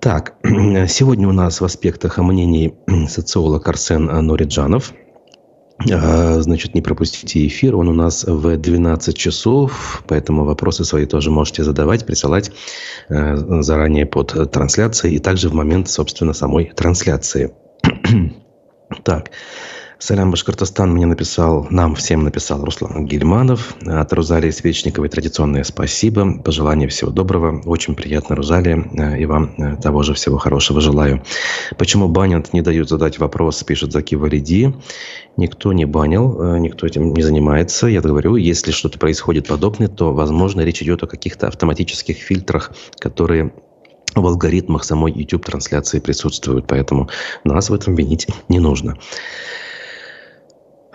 Так, 0.00 0.34
сегодня 0.88 1.28
у 1.28 1.32
нас 1.32 1.60
в 1.60 1.64
аспектах 1.64 2.18
мнений 2.18 2.74
социолог 3.08 3.66
Арсен 3.68 4.04
Нориджанов– 4.04 4.92
значит, 5.84 6.74
не 6.74 6.80
пропустите 6.80 7.46
эфир. 7.46 7.76
Он 7.76 7.88
у 7.88 7.92
нас 7.92 8.24
в 8.24 8.56
12 8.56 9.16
часов, 9.16 10.02
поэтому 10.08 10.44
вопросы 10.44 10.84
свои 10.84 11.06
тоже 11.06 11.30
можете 11.30 11.64
задавать, 11.64 12.06
присылать 12.06 12.50
э, 13.08 13.62
заранее 13.62 14.06
под 14.06 14.50
трансляцией 14.50 15.16
и 15.16 15.18
также 15.18 15.48
в 15.48 15.54
момент, 15.54 15.88
собственно, 15.88 16.32
самой 16.32 16.72
трансляции. 16.74 17.52
так, 19.04 19.30
Салям 19.98 20.30
Башкортостан 20.30 20.92
мне 20.92 21.06
написал, 21.06 21.66
нам 21.70 21.94
всем 21.94 22.22
написал 22.22 22.62
Руслан 22.62 23.06
Гельманов. 23.06 23.74
От 23.86 24.12
Розалии 24.12 24.50
Свечниковой 24.50 25.08
традиционное 25.08 25.64
спасибо. 25.64 26.38
Пожелание 26.42 26.86
всего 26.86 27.10
доброго. 27.10 27.62
Очень 27.64 27.94
приятно, 27.94 28.36
Розалия. 28.36 28.76
И 29.16 29.24
вам 29.24 29.54
э, 29.56 29.76
того 29.76 30.02
же 30.02 30.12
всего 30.12 30.36
хорошего 30.36 30.82
желаю. 30.82 31.22
Почему 31.78 32.08
банят, 32.08 32.52
не 32.52 32.60
дают 32.60 32.90
задать 32.90 33.18
вопрос, 33.18 33.64
пишет 33.64 33.92
Заки 33.92 34.16
Валиди. 34.16 34.74
Никто 35.38 35.72
не 35.72 35.86
банил, 35.86 36.42
э, 36.42 36.58
никто 36.58 36.86
этим 36.86 37.14
не 37.14 37.22
занимается. 37.22 37.86
Я 37.86 38.02
говорю, 38.02 38.36
если 38.36 38.72
что-то 38.72 38.98
происходит 38.98 39.48
подобное, 39.48 39.88
то, 39.88 40.12
возможно, 40.12 40.60
речь 40.60 40.82
идет 40.82 41.02
о 41.04 41.06
каких-то 41.06 41.48
автоматических 41.48 42.18
фильтрах, 42.18 42.72
которые 43.00 43.54
в 44.14 44.26
алгоритмах 44.26 44.84
самой 44.84 45.12
YouTube-трансляции 45.12 46.00
присутствуют. 46.00 46.66
Поэтому 46.66 47.08
нас 47.44 47.70
в 47.70 47.74
этом 47.74 47.94
винить 47.94 48.26
не 48.48 48.58
нужно. 48.58 48.98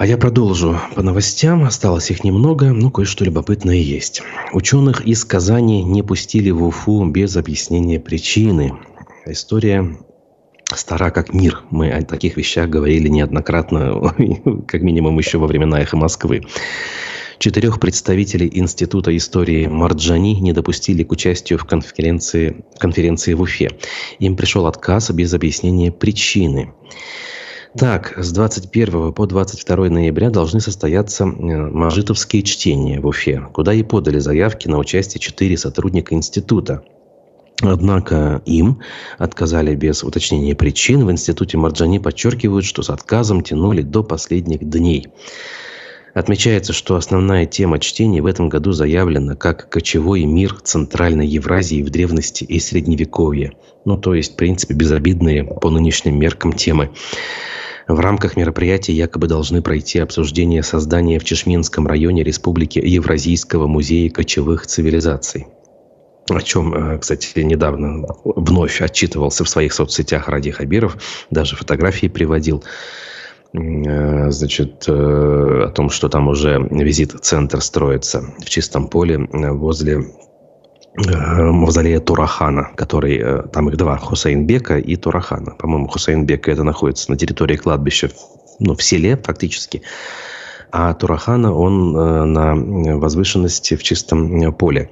А 0.02 0.06
я 0.08 0.18
продолжу 0.18 0.80
по 0.96 1.04
новостям. 1.04 1.64
Осталось 1.64 2.10
их 2.10 2.24
немного, 2.24 2.74
но 2.74 2.90
кое-что 2.90 3.24
любопытное 3.24 3.76
есть. 3.76 4.24
Ученых 4.52 5.02
из 5.02 5.24
Казани 5.24 5.84
не 5.84 6.02
пустили 6.02 6.50
в 6.50 6.64
Уфу 6.64 7.06
без 7.06 7.38
объяснения 7.38 8.00
причины. 8.00 8.74
История 9.28 9.96
стара 10.74 11.12
как 11.12 11.36
мир. 11.36 11.62
Мы 11.70 11.92
о 11.92 12.02
таких 12.02 12.36
вещах 12.36 12.68
говорили 12.68 13.10
неоднократно, 13.10 14.12
как 14.68 14.82
минимум 14.82 15.20
еще 15.20 15.38
во 15.38 15.46
времена 15.46 15.80
«Эхо 15.80 15.98
Москвы». 15.98 16.48
Четырех 17.38 17.80
представителей 17.80 18.50
Института 18.52 19.16
истории 19.16 19.68
Марджани 19.68 20.34
не 20.34 20.52
допустили 20.52 21.04
к 21.04 21.12
участию 21.12 21.60
в 21.60 21.66
конференции, 21.66 22.66
конференции 22.80 23.36
в 23.36 23.42
Уфе. 23.42 23.70
Им 24.18 24.36
пришел 24.36 24.66
отказ 24.66 25.12
без 25.12 25.32
объяснения 25.36 25.92
причины. 25.92 26.74
Так, 27.78 28.16
с 28.18 28.32
21 28.34 29.14
по 29.14 29.26
22 29.26 29.90
ноября 29.90 30.30
должны 30.30 30.60
состояться 30.60 31.24
э, 31.24 31.28
мажитовские 31.28 32.44
чтения 32.44 33.00
в 33.00 33.08
Уфе, 33.08 33.48
куда 33.54 33.74
и 33.74 33.82
подали 33.82 34.20
заявки 34.20 34.68
на 34.68 34.78
участие 34.78 35.22
четыре 35.22 35.58
сотрудника 35.58 36.14
института. 36.14 36.84
Однако 37.62 38.42
им 38.46 38.82
отказали 39.18 39.74
без 39.76 40.04
уточнения 40.04 40.54
причин. 40.54 41.06
В 41.06 41.12
институте 41.12 41.58
Марджани 41.58 42.00
подчеркивают, 42.00 42.66
что 42.66 42.82
с 42.82 42.90
отказом 42.90 43.42
тянули 43.42 43.84
до 43.84 44.04
последних 44.04 44.68
дней. 44.70 45.08
Отмечается, 46.14 46.74
что 46.74 46.98
основная 46.98 47.46
тема 47.46 47.80
чтений 47.80 48.20
в 48.20 48.26
этом 48.26 48.50
году 48.50 48.74
заявлена 48.74 49.36
как 49.36 49.70
«Кочевой 49.70 50.26
мир 50.26 50.60
Центральной 50.62 51.26
Евразии 51.26 51.82
в 51.82 51.90
древности 51.90 52.44
и 52.44 52.60
Средневековье». 52.60 53.54
Ну, 53.86 53.96
то 53.96 54.14
есть, 54.14 54.34
в 54.34 54.36
принципе, 54.36 54.74
безобидные 54.74 55.46
по 55.46 55.70
нынешним 55.70 56.20
меркам 56.20 56.52
темы. 56.52 56.92
В 57.88 58.00
рамках 58.00 58.36
мероприятия 58.38 58.94
якобы 58.94 59.28
должны 59.28 59.62
пройти 59.62 60.00
обсуждение 60.00 60.64
создания 60.64 61.20
в 61.20 61.24
Чешминском 61.24 61.88
районе 61.88 62.24
Республики 62.24 62.80
Евразийского 62.80 63.68
музея 63.68 64.10
кочевых 64.10 64.68
цивилизаций. 64.68 65.48
О 66.30 66.40
чем, 66.40 66.74
э, 66.74 66.98
кстати, 67.00 67.40
недавно 67.40 68.06
вновь 68.24 68.82
отчитывался 68.82 69.44
в 69.44 69.50
своих 69.50 69.74
соцсетях 69.74 70.30
Ради 70.30 70.52
Хабиров, 70.52 70.98
даже 71.30 71.56
фотографии 71.56 72.08
приводил 72.08 72.64
э, 73.54 74.30
значит, 74.30 74.86
э, 74.88 74.92
о 74.92 75.72
том, 75.72 75.90
что 75.90 76.08
там 76.10 76.28
уже 76.28 76.60
визит-центр 76.70 77.62
строится 77.62 78.24
в 78.40 78.50
чистом 78.50 78.88
поле 78.88 79.28
возле 79.32 80.06
мавзолея 80.96 82.00
Турахана, 82.00 82.72
который, 82.76 83.18
э, 83.18 83.44
там 83.54 83.70
их 83.70 83.78
два, 83.78 83.98
Хусейнбека 83.98 84.78
и 84.78 84.96
Турахана. 84.96 85.52
По-моему, 85.52 85.88
Хусейнбека 85.88 86.52
это 86.52 86.64
находится 86.64 87.10
на 87.12 87.18
территории 87.18 87.56
кладбища, 87.56 88.12
ну, 88.60 88.76
в 88.76 88.84
селе 88.84 89.18
фактически. 89.18 89.84
А 90.72 90.94
Турахана, 90.94 91.54
он 91.54 91.96
э, 91.96 92.24
на 92.26 92.56
возвышенности 92.98 93.76
в 93.76 93.84
чистом 93.84 94.54
поле. 94.54 94.90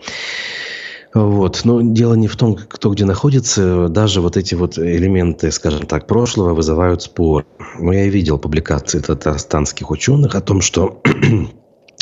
Вот. 1.13 1.61
Но 1.63 1.81
дело 1.81 2.13
не 2.13 2.27
в 2.27 2.35
том, 2.35 2.55
кто 2.55 2.91
где 2.91 3.05
находится. 3.05 3.87
Даже 3.89 4.21
вот 4.21 4.37
эти 4.37 4.55
вот 4.55 4.77
элементы, 4.77 5.51
скажем 5.51 5.85
так, 5.85 6.07
прошлого 6.07 6.53
вызывают 6.53 7.01
спор. 7.01 7.45
Но 7.79 7.91
я 7.91 8.07
видел 8.07 8.37
публикации 8.37 8.99
татарстанских 8.99 9.89
ученых 9.89 10.35
о 10.35 10.41
том, 10.41 10.61
что 10.61 11.01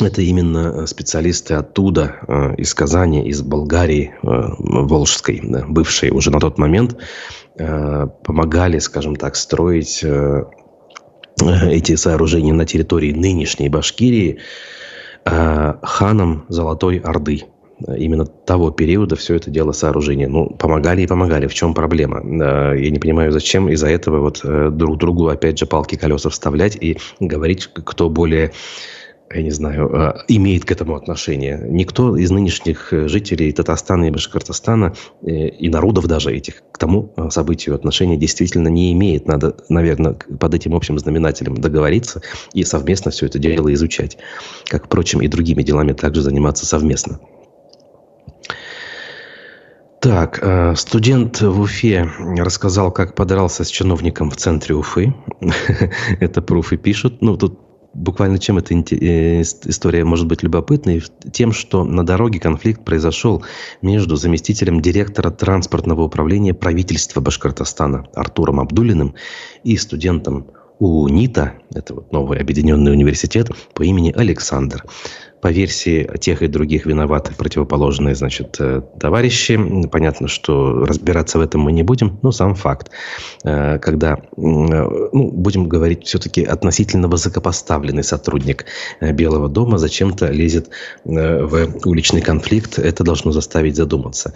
это 0.00 0.22
именно 0.22 0.72
э, 0.74 0.86
специалисты 0.86 1.54
оттуда, 1.54 2.16
э, 2.26 2.54
из 2.56 2.74
Казани, 2.74 3.28
из 3.28 3.42
Болгарии, 3.42 4.14
э, 4.22 4.26
Волжской, 4.58 5.42
бывшей 5.68 6.10
уже 6.10 6.30
на 6.30 6.40
тот 6.40 6.58
момент, 6.58 6.96
помогали, 7.56 8.78
скажем 8.78 9.16
так, 9.16 9.34
строить 9.34 10.04
эти 11.40 11.96
сооружения 11.96 12.54
на 12.54 12.66
территории 12.66 13.12
нынешней 13.12 13.68
Башкирии 13.68 14.38
ханом 15.24 16.44
Золотой 16.48 16.98
Орды. 16.98 17.46
Именно 17.88 18.26
того 18.26 18.70
периода 18.70 19.16
все 19.16 19.34
это 19.34 19.50
дело 19.50 19.72
сооружения. 19.72 20.28
Ну, 20.28 20.50
помогали 20.50 21.02
и 21.02 21.08
помогали. 21.08 21.48
В 21.48 21.54
чем 21.54 21.74
проблема? 21.74 22.20
Я 22.76 22.90
не 22.90 23.00
понимаю, 23.00 23.32
зачем 23.32 23.68
из-за 23.70 23.88
этого 23.88 24.20
вот 24.20 24.42
друг 24.76 24.98
другу, 24.98 25.26
опять 25.26 25.58
же, 25.58 25.66
палки 25.66 25.96
колеса 25.96 26.30
вставлять 26.30 26.76
и 26.80 26.96
говорить, 27.18 27.68
кто 27.74 28.08
более 28.08 28.52
я 29.30 29.42
не 29.42 29.50
знаю, 29.50 29.90
а, 29.92 30.24
имеет 30.28 30.64
к 30.64 30.72
этому 30.72 30.94
отношение. 30.94 31.60
Никто 31.68 32.16
из 32.16 32.30
нынешних 32.30 32.92
э, 32.92 33.08
жителей 33.08 33.52
Татарстана 33.52 34.06
и 34.06 34.10
Башкортостана 34.10 34.94
э, 35.22 35.48
и 35.48 35.68
народов 35.68 36.06
даже 36.06 36.32
этих 36.32 36.62
к 36.72 36.78
тому 36.78 37.12
э, 37.16 37.28
событию 37.30 37.74
отношения 37.74 38.16
действительно 38.16 38.68
не 38.68 38.92
имеет. 38.92 39.26
Надо, 39.26 39.56
наверное, 39.68 40.14
под 40.14 40.54
этим 40.54 40.74
общим 40.74 40.98
знаменателем 40.98 41.56
договориться 41.56 42.22
и 42.54 42.64
совместно 42.64 43.10
все 43.10 43.26
это 43.26 43.38
дело 43.38 43.72
изучать. 43.74 44.16
Как, 44.66 44.86
впрочем, 44.86 45.20
и 45.20 45.28
другими 45.28 45.62
делами 45.62 45.92
также 45.92 46.22
заниматься 46.22 46.64
совместно. 46.64 47.20
Так, 50.00 50.78
студент 50.78 51.40
в 51.40 51.60
Уфе 51.60 52.08
рассказал, 52.36 52.92
как 52.92 53.16
подрался 53.16 53.64
с 53.64 53.68
чиновником 53.68 54.30
в 54.30 54.36
центре 54.36 54.76
Уфы. 54.76 55.12
Это 56.20 56.40
пруфы 56.40 56.76
пишут. 56.76 57.20
Ну, 57.20 57.36
тут 57.36 57.67
буквально 57.94 58.38
чем 58.38 58.58
эта 58.58 58.74
э, 58.74 59.42
история 59.42 60.04
может 60.04 60.26
быть 60.26 60.42
любопытной? 60.42 61.02
Тем, 61.32 61.52
что 61.52 61.84
на 61.84 62.04
дороге 62.04 62.40
конфликт 62.40 62.84
произошел 62.84 63.44
между 63.82 64.16
заместителем 64.16 64.80
директора 64.80 65.30
транспортного 65.30 66.02
управления 66.02 66.54
правительства 66.54 67.20
Башкортостана 67.20 68.06
Артуром 68.14 68.60
Абдулиным 68.60 69.14
и 69.64 69.76
студентом 69.76 70.46
УНИТа, 70.78 71.54
это 71.74 71.94
вот 71.94 72.12
новый 72.12 72.38
объединенный 72.38 72.92
университет, 72.92 73.50
по 73.74 73.82
имени 73.82 74.12
Александр. 74.16 74.84
По 75.40 75.52
версии 75.52 76.10
тех 76.18 76.42
и 76.42 76.48
других 76.48 76.86
виноваты 76.86 77.32
противоположные, 77.32 78.16
значит, 78.16 78.56
э, 78.58 78.82
товарищи. 78.98 79.56
Понятно, 79.86 80.26
что 80.26 80.84
разбираться 80.84 81.38
в 81.38 81.42
этом 81.42 81.60
мы 81.60 81.70
не 81.70 81.84
будем, 81.84 82.18
но 82.22 82.32
сам 82.32 82.56
факт. 82.56 82.90
Э, 83.44 83.78
когда, 83.78 84.14
э, 84.14 84.18
ну, 84.36 85.30
будем 85.30 85.68
говорить, 85.68 86.06
все-таки 86.06 86.42
относительно 86.42 87.06
высокопоставленный 87.06 88.02
сотрудник 88.02 88.64
Белого 89.00 89.48
дома 89.48 89.78
зачем-то 89.78 90.26
лезет 90.26 90.70
в 91.04 91.86
уличный 91.86 92.20
конфликт, 92.20 92.78
это 92.78 93.04
должно 93.04 93.30
заставить 93.30 93.76
задуматься. 93.76 94.32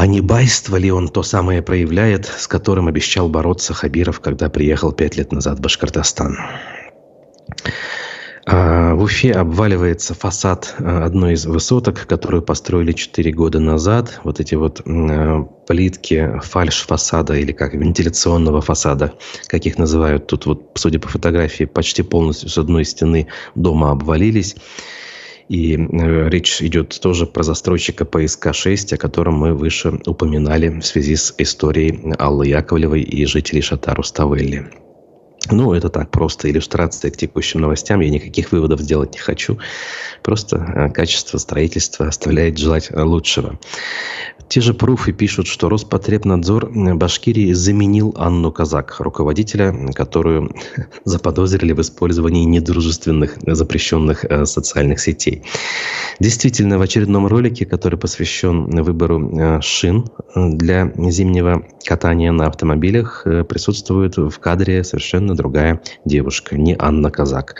А 0.00 0.06
не 0.06 0.22
байство 0.22 0.76
ли 0.76 0.90
он 0.90 1.08
то 1.08 1.22
самое 1.22 1.60
проявляет, 1.60 2.24
с 2.24 2.48
которым 2.48 2.88
обещал 2.88 3.28
бороться 3.28 3.74
Хабиров, 3.74 4.20
когда 4.20 4.48
приехал 4.48 4.92
пять 4.92 5.18
лет 5.18 5.30
назад 5.30 5.58
в 5.58 5.60
Башкортостан? 5.60 6.38
А, 8.46 8.94
в 8.94 9.02
Уфе 9.02 9.32
обваливается 9.32 10.14
фасад 10.14 10.74
а, 10.78 11.04
одной 11.04 11.34
из 11.34 11.44
высоток, 11.44 12.06
которую 12.06 12.40
построили 12.40 12.92
4 12.92 13.30
года 13.32 13.60
назад. 13.60 14.20
Вот 14.24 14.40
эти 14.40 14.54
вот 14.54 14.80
а, 14.86 15.42
плитки 15.66 16.32
фальш-фасада 16.44 17.34
или 17.34 17.52
как 17.52 17.74
вентиляционного 17.74 18.62
фасада, 18.62 19.12
как 19.48 19.66
их 19.66 19.76
называют. 19.76 20.26
Тут 20.28 20.46
вот, 20.46 20.70
судя 20.76 20.98
по 20.98 21.08
фотографии, 21.08 21.64
почти 21.64 22.02
полностью 22.02 22.48
с 22.48 22.56
одной 22.56 22.86
стены 22.86 23.26
дома 23.54 23.90
обвалились. 23.90 24.56
И 25.50 25.76
э, 25.76 26.28
речь 26.28 26.62
идет 26.62 26.96
тоже 27.00 27.26
про 27.26 27.42
застройщика 27.42 28.04
ПСК-6, 28.04 28.94
о 28.94 28.96
котором 28.96 29.34
мы 29.34 29.52
выше 29.52 30.00
упоминали 30.06 30.68
в 30.68 30.86
связи 30.86 31.16
с 31.16 31.34
историей 31.38 32.14
Аллы 32.20 32.46
Яковлевой 32.46 33.02
и 33.02 33.26
жителей 33.26 33.60
Шатару 33.60 34.04
Ставелли. 34.04 34.70
Ну, 35.50 35.72
это 35.72 35.88
так, 35.88 36.12
просто 36.12 36.48
иллюстрация 36.48 37.10
к 37.10 37.16
текущим 37.16 37.62
новостям. 37.62 37.98
Я 37.98 38.10
никаких 38.10 38.52
выводов 38.52 38.78
сделать 38.80 39.14
не 39.14 39.18
хочу. 39.18 39.58
Просто 40.22 40.56
э, 40.58 40.90
качество 40.90 41.36
строительства 41.38 42.06
оставляет 42.06 42.56
желать 42.56 42.88
лучшего. 42.92 43.58
Те 44.50 44.60
же 44.60 44.74
пруфы 44.74 45.12
пишут, 45.12 45.46
что 45.46 45.68
Роспотребнадзор 45.68 46.72
Башкирии 46.96 47.52
заменил 47.52 48.12
Анну 48.18 48.50
Казак, 48.50 48.96
руководителя, 48.98 49.72
которую 49.94 50.50
заподозрили 51.04 51.72
в 51.72 51.80
использовании 51.80 52.44
недружественных 52.46 53.38
запрещенных 53.46 54.24
э, 54.24 54.46
социальных 54.46 54.98
сетей. 54.98 55.44
Действительно, 56.18 56.78
в 56.78 56.82
очередном 56.82 57.28
ролике, 57.28 57.64
который 57.64 57.96
посвящен 57.96 58.68
выбору 58.82 59.30
э, 59.38 59.60
шин 59.60 60.06
для 60.34 60.92
зимнего 60.96 61.64
катания 61.84 62.32
на 62.32 62.48
автомобилях, 62.48 63.22
э, 63.26 63.44
присутствует 63.44 64.16
в 64.16 64.36
кадре 64.40 64.82
совершенно 64.82 65.36
другая 65.36 65.80
девушка, 66.04 66.58
не 66.58 66.74
Анна 66.76 67.12
Казак. 67.12 67.54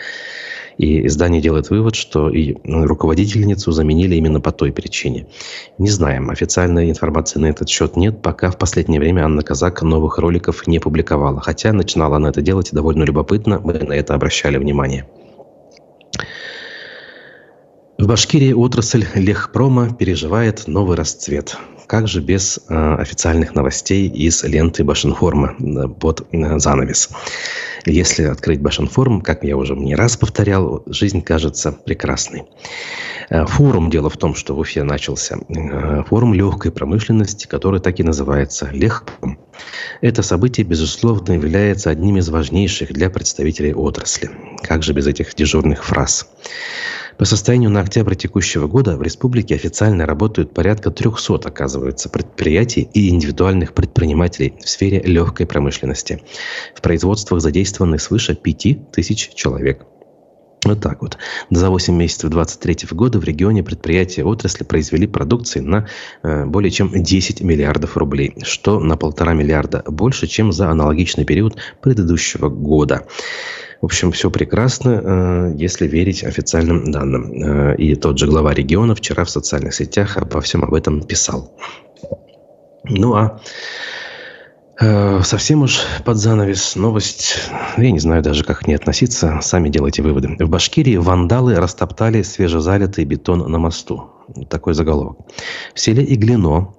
И 0.80 1.06
издание 1.06 1.42
делает 1.42 1.68
вывод, 1.68 1.94
что 1.94 2.30
и 2.30 2.56
руководительницу 2.64 3.70
заменили 3.70 4.14
именно 4.14 4.40
по 4.40 4.50
той 4.50 4.72
причине. 4.72 5.26
Не 5.76 5.90
знаем. 5.90 6.30
Официальной 6.30 6.88
информации 6.88 7.38
на 7.38 7.50
этот 7.50 7.68
счет 7.68 7.96
нет. 7.96 8.22
Пока 8.22 8.50
в 8.50 8.56
последнее 8.56 8.98
время 8.98 9.26
Анна 9.26 9.42
Казак 9.42 9.82
новых 9.82 10.16
роликов 10.16 10.66
не 10.66 10.78
публиковала. 10.78 11.38
Хотя 11.42 11.74
начинала 11.74 12.16
она 12.16 12.30
это 12.30 12.40
делать 12.40 12.70
довольно 12.72 13.02
любопытно. 13.02 13.60
Мы 13.62 13.74
на 13.74 13.92
это 13.92 14.14
обращали 14.14 14.56
внимание. 14.56 15.04
В 18.00 18.06
Башкирии 18.06 18.54
отрасль 18.54 19.04
лехпрома 19.14 19.92
переживает 19.92 20.66
новый 20.66 20.96
расцвет. 20.96 21.58
Как 21.86 22.08
же 22.08 22.22
без 22.22 22.58
э, 22.66 22.94
официальных 22.94 23.54
новостей 23.54 24.08
из 24.08 24.42
ленты 24.42 24.84
Башинформа 24.84 25.54
э, 25.58 25.86
под 25.86 26.26
э, 26.32 26.58
занавес? 26.58 27.10
Если 27.84 28.22
открыть 28.22 28.62
Башинформ, 28.62 29.20
как 29.20 29.44
я 29.44 29.54
уже 29.54 29.76
не 29.76 29.94
раз 29.94 30.16
повторял, 30.16 30.82
жизнь 30.86 31.20
кажется 31.20 31.72
прекрасной. 31.72 32.44
Э, 33.28 33.44
форум, 33.44 33.90
дело 33.90 34.08
в 34.08 34.16
том, 34.16 34.34
что 34.34 34.54
в 34.54 34.60
Уфе 34.60 34.82
начался 34.82 35.36
э, 35.50 36.02
форум 36.04 36.32
легкой 36.32 36.72
промышленности, 36.72 37.46
который 37.46 37.80
так 37.80 38.00
и 38.00 38.02
называется 38.02 38.70
«Лехпром». 38.72 39.38
Это 40.00 40.22
событие, 40.22 40.64
безусловно, 40.64 41.34
является 41.34 41.90
одним 41.90 42.16
из 42.16 42.30
важнейших 42.30 42.94
для 42.94 43.10
представителей 43.10 43.74
отрасли. 43.74 44.30
Как 44.62 44.82
же 44.82 44.94
без 44.94 45.06
этих 45.06 45.34
дежурных 45.34 45.84
фраз? 45.84 46.26
По 47.20 47.26
состоянию 47.26 47.68
на 47.68 47.80
октябрь 47.80 48.14
текущего 48.14 48.66
года 48.66 48.96
в 48.96 49.02
республике 49.02 49.54
официально 49.54 50.06
работают 50.06 50.54
порядка 50.54 50.90
300, 50.90 51.34
оказывается, 51.46 52.08
предприятий 52.08 52.88
и 52.94 53.10
индивидуальных 53.10 53.74
предпринимателей 53.74 54.54
в 54.58 54.66
сфере 54.66 55.02
легкой 55.02 55.44
промышленности. 55.44 56.22
В 56.74 56.80
производствах 56.80 57.42
задействованы 57.42 57.98
свыше 57.98 58.34
5000 58.34 59.34
человек. 59.34 59.84
Вот 60.64 60.80
так 60.80 61.02
вот. 61.02 61.18
За 61.50 61.68
8 61.68 61.94
месяцев 61.94 62.30
2023 62.30 62.96
года 62.96 63.18
в 63.18 63.24
регионе 63.24 63.62
предприятия 63.62 64.24
отрасли 64.24 64.64
произвели 64.64 65.06
продукции 65.06 65.60
на 65.60 65.88
э, 66.22 66.46
более 66.46 66.70
чем 66.70 66.90
10 66.90 67.42
миллиардов 67.42 67.98
рублей, 67.98 68.34
что 68.44 68.80
на 68.80 68.96
полтора 68.96 69.34
миллиарда 69.34 69.84
больше, 69.86 70.26
чем 70.26 70.52
за 70.52 70.70
аналогичный 70.70 71.26
период 71.26 71.58
предыдущего 71.82 72.48
года. 72.48 73.06
В 73.80 73.86
общем, 73.86 74.12
все 74.12 74.30
прекрасно, 74.30 75.00
э, 75.02 75.52
если 75.56 75.86
верить 75.86 76.22
официальным 76.22 76.90
данным. 76.90 77.32
Э, 77.32 77.76
и 77.76 77.94
тот 77.94 78.18
же 78.18 78.26
глава 78.26 78.52
региона 78.52 78.94
вчера 78.94 79.24
в 79.24 79.30
социальных 79.30 79.74
сетях 79.74 80.18
обо 80.18 80.40
всем 80.42 80.64
об 80.64 80.74
этом 80.74 81.00
писал. 81.02 81.56
Ну 82.84 83.14
а 83.14 83.40
э, 84.78 85.22
совсем 85.22 85.62
уж 85.62 85.80
под 86.04 86.18
занавес 86.18 86.76
новость, 86.76 87.36
я 87.78 87.90
не 87.90 87.98
знаю 87.98 88.22
даже, 88.22 88.44
как 88.44 88.60
к 88.60 88.66
ней 88.66 88.74
относиться, 88.74 89.38
сами 89.40 89.70
делайте 89.70 90.02
выводы. 90.02 90.36
В 90.38 90.50
Башкирии 90.50 90.96
вандалы 90.96 91.54
растоптали 91.54 92.20
свежезалитый 92.20 93.06
бетон 93.06 93.50
на 93.50 93.58
мосту. 93.58 94.10
Такой 94.50 94.74
заголовок. 94.74 95.18
В 95.74 95.80
селе 95.80 96.04
Иглино 96.04 96.74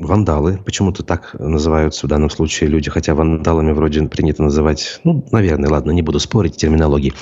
вандалы, 0.00 0.58
почему-то 0.64 1.02
так 1.02 1.34
называются 1.38 2.06
в 2.06 2.08
данном 2.08 2.30
случае 2.30 2.70
люди, 2.70 2.90
хотя 2.90 3.14
вандалами 3.14 3.72
вроде 3.72 4.02
принято 4.08 4.42
называть, 4.42 5.00
ну, 5.04 5.24
наверное, 5.30 5.70
ладно, 5.70 5.90
не 5.90 6.02
буду 6.02 6.18
спорить 6.18 6.56
терминологии. 6.56 7.12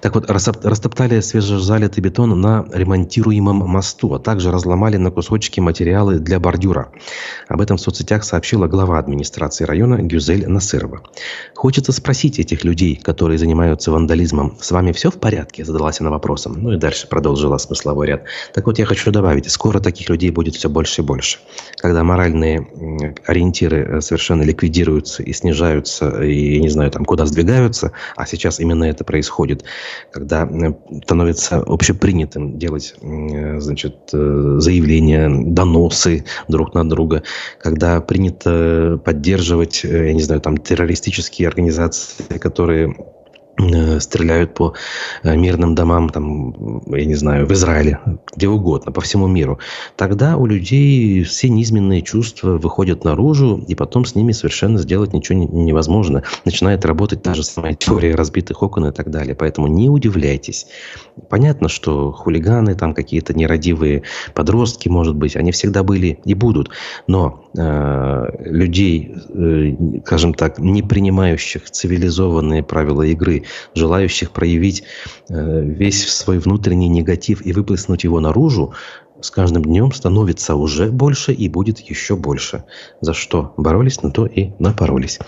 Так 0.00 0.14
вот, 0.14 0.30
растоптали 0.30 1.20
свежезалитый 1.20 2.02
бетон 2.02 2.40
на 2.40 2.64
ремонтируемом 2.72 3.56
мосту, 3.58 4.14
а 4.14 4.18
также 4.18 4.50
разломали 4.50 4.96
на 4.96 5.10
кусочки 5.10 5.60
материалы 5.60 6.18
для 6.18 6.40
бордюра. 6.40 6.90
Об 7.48 7.60
этом 7.60 7.76
в 7.76 7.80
соцсетях 7.80 8.24
сообщила 8.24 8.66
глава 8.66 8.98
администрации 8.98 9.64
района 9.64 10.02
Гюзель 10.02 10.48
Насырова. 10.48 11.02
Хочется 11.54 11.92
спросить 11.92 12.38
этих 12.38 12.64
людей, 12.64 12.96
которые 12.96 13.38
занимаются 13.38 13.90
вандализмом, 13.90 14.56
с 14.60 14.70
вами 14.70 14.92
все 14.92 15.10
в 15.10 15.18
порядке? 15.18 15.64
Задалась 15.64 16.00
она 16.00 16.10
вопросом. 16.10 16.54
Ну 16.56 16.72
и 16.72 16.76
дальше 16.76 17.08
продолжила 17.08 17.58
смысловой 17.58 18.06
ряд. 18.06 18.24
Так 18.54 18.66
вот, 18.66 18.78
я 18.78 18.86
хочу 18.86 19.10
добавить, 19.10 19.50
скоро 19.50 19.80
таких 19.80 20.08
людей 20.08 20.30
будет 20.30 20.54
все 20.54 20.68
больше 20.68 21.02
и 21.02 21.04
больше. 21.04 21.38
Когда 21.76 22.04
моральные 22.12 22.66
ориентиры 23.26 23.78
э, 23.78 24.00
совершенно 24.02 24.42
ликвидируются 24.42 25.22
и 25.22 25.32
снижаются, 25.32 26.22
и, 26.22 26.60
не 26.60 26.68
знаю, 26.68 26.90
там, 26.90 27.06
куда 27.06 27.24
сдвигаются, 27.24 27.92
а 28.16 28.26
сейчас 28.26 28.60
именно 28.60 28.84
это 28.84 29.02
происходит, 29.02 29.64
когда 30.10 30.44
э, 30.44 30.74
становится 31.04 31.56
общепринятым 31.66 32.58
делать, 32.58 32.94
э, 33.00 33.60
значит, 33.60 33.96
заявления, 34.12 35.30
доносы 35.30 36.24
друг 36.48 36.74
на 36.74 36.86
друга, 36.86 37.22
когда 37.58 38.00
принято 38.02 39.00
поддерживать, 39.02 39.84
я 39.84 40.12
не 40.12 40.22
знаю, 40.22 40.42
там, 40.42 40.58
террористические 40.58 41.48
организации, 41.48 42.38
которые 42.38 42.94
Э, 42.94 43.21
стреляют 44.00 44.54
по 44.54 44.74
э, 45.22 45.36
мирным 45.36 45.74
домам, 45.74 46.08
там, 46.08 46.82
я 46.94 47.04
не 47.04 47.14
знаю, 47.14 47.46
в 47.46 47.52
Израиле, 47.52 48.00
где 48.34 48.48
угодно, 48.48 48.92
по 48.92 49.00
всему 49.00 49.26
миру, 49.26 49.58
тогда 49.96 50.36
у 50.36 50.46
людей 50.46 51.22
все 51.24 51.48
низменные 51.48 52.02
чувства 52.02 52.58
выходят 52.58 53.04
наружу, 53.04 53.62
и 53.68 53.74
потом 53.74 54.04
с 54.04 54.14
ними 54.14 54.32
совершенно 54.32 54.78
сделать 54.78 55.12
ничего 55.12 55.38
невозможно. 55.38 56.22
Начинает 56.44 56.84
работать 56.84 57.22
та 57.22 57.34
же 57.34 57.42
самая 57.42 57.74
теория 57.74 58.14
разбитых 58.14 58.62
окон 58.62 58.86
и 58.86 58.92
так 58.92 59.10
далее. 59.10 59.34
Поэтому 59.34 59.66
не 59.66 59.88
удивляйтесь. 59.88 60.66
Понятно, 61.28 61.68
что 61.68 62.12
хулиганы, 62.12 62.74
там 62.74 62.94
какие-то 62.94 63.34
нерадивые 63.34 64.02
подростки, 64.34 64.88
может 64.88 65.14
быть, 65.14 65.36
они 65.36 65.52
всегда 65.52 65.82
были 65.82 66.18
и 66.24 66.34
будут. 66.34 66.70
Но 67.06 67.41
э, 67.41 67.41
людей, 67.54 69.14
э, 69.28 70.00
скажем 70.04 70.34
так, 70.34 70.58
не 70.58 70.82
принимающих 70.82 71.70
цивилизованные 71.70 72.62
правила 72.62 73.02
игры, 73.02 73.44
желающих 73.74 74.30
проявить 74.30 74.84
э, 75.28 75.60
весь 75.62 76.08
свой 76.08 76.38
внутренний 76.38 76.88
негатив 76.88 77.44
и 77.44 77.52
выплеснуть 77.52 78.04
его 78.04 78.20
наружу, 78.20 78.72
с 79.20 79.30
каждым 79.30 79.64
днем 79.64 79.92
становится 79.92 80.54
уже 80.56 80.90
больше 80.90 81.32
и 81.32 81.48
будет 81.48 81.78
еще 81.78 82.16
больше. 82.16 82.64
За 83.00 83.12
что 83.12 83.54
боролись, 83.56 84.02
на 84.02 84.10
то 84.10 84.26
и 84.26 84.52
напоролись. 84.58 85.18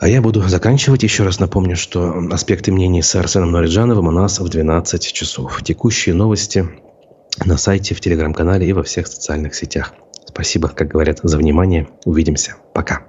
А 0.00 0.08
я 0.08 0.22
буду 0.22 0.40
заканчивать. 0.42 1.02
Еще 1.02 1.24
раз 1.24 1.40
напомню, 1.40 1.76
что 1.76 2.18
аспекты 2.32 2.72
мнений 2.72 3.02
с 3.02 3.14
Арсеном 3.14 3.52
Нариджановым 3.52 4.08
у 4.08 4.10
нас 4.10 4.40
в 4.40 4.48
12 4.48 5.12
часов. 5.12 5.62
Текущие 5.62 6.14
новости 6.14 6.68
на 7.44 7.56
сайте, 7.56 7.94
в 7.94 8.00
телеграм-канале 8.00 8.66
и 8.66 8.72
во 8.72 8.82
всех 8.82 9.06
социальных 9.06 9.54
сетях. 9.54 9.94
Спасибо, 10.26 10.68
как 10.68 10.88
говорят, 10.88 11.20
за 11.22 11.38
внимание. 11.38 11.88
Увидимся. 12.04 12.56
Пока. 12.72 13.02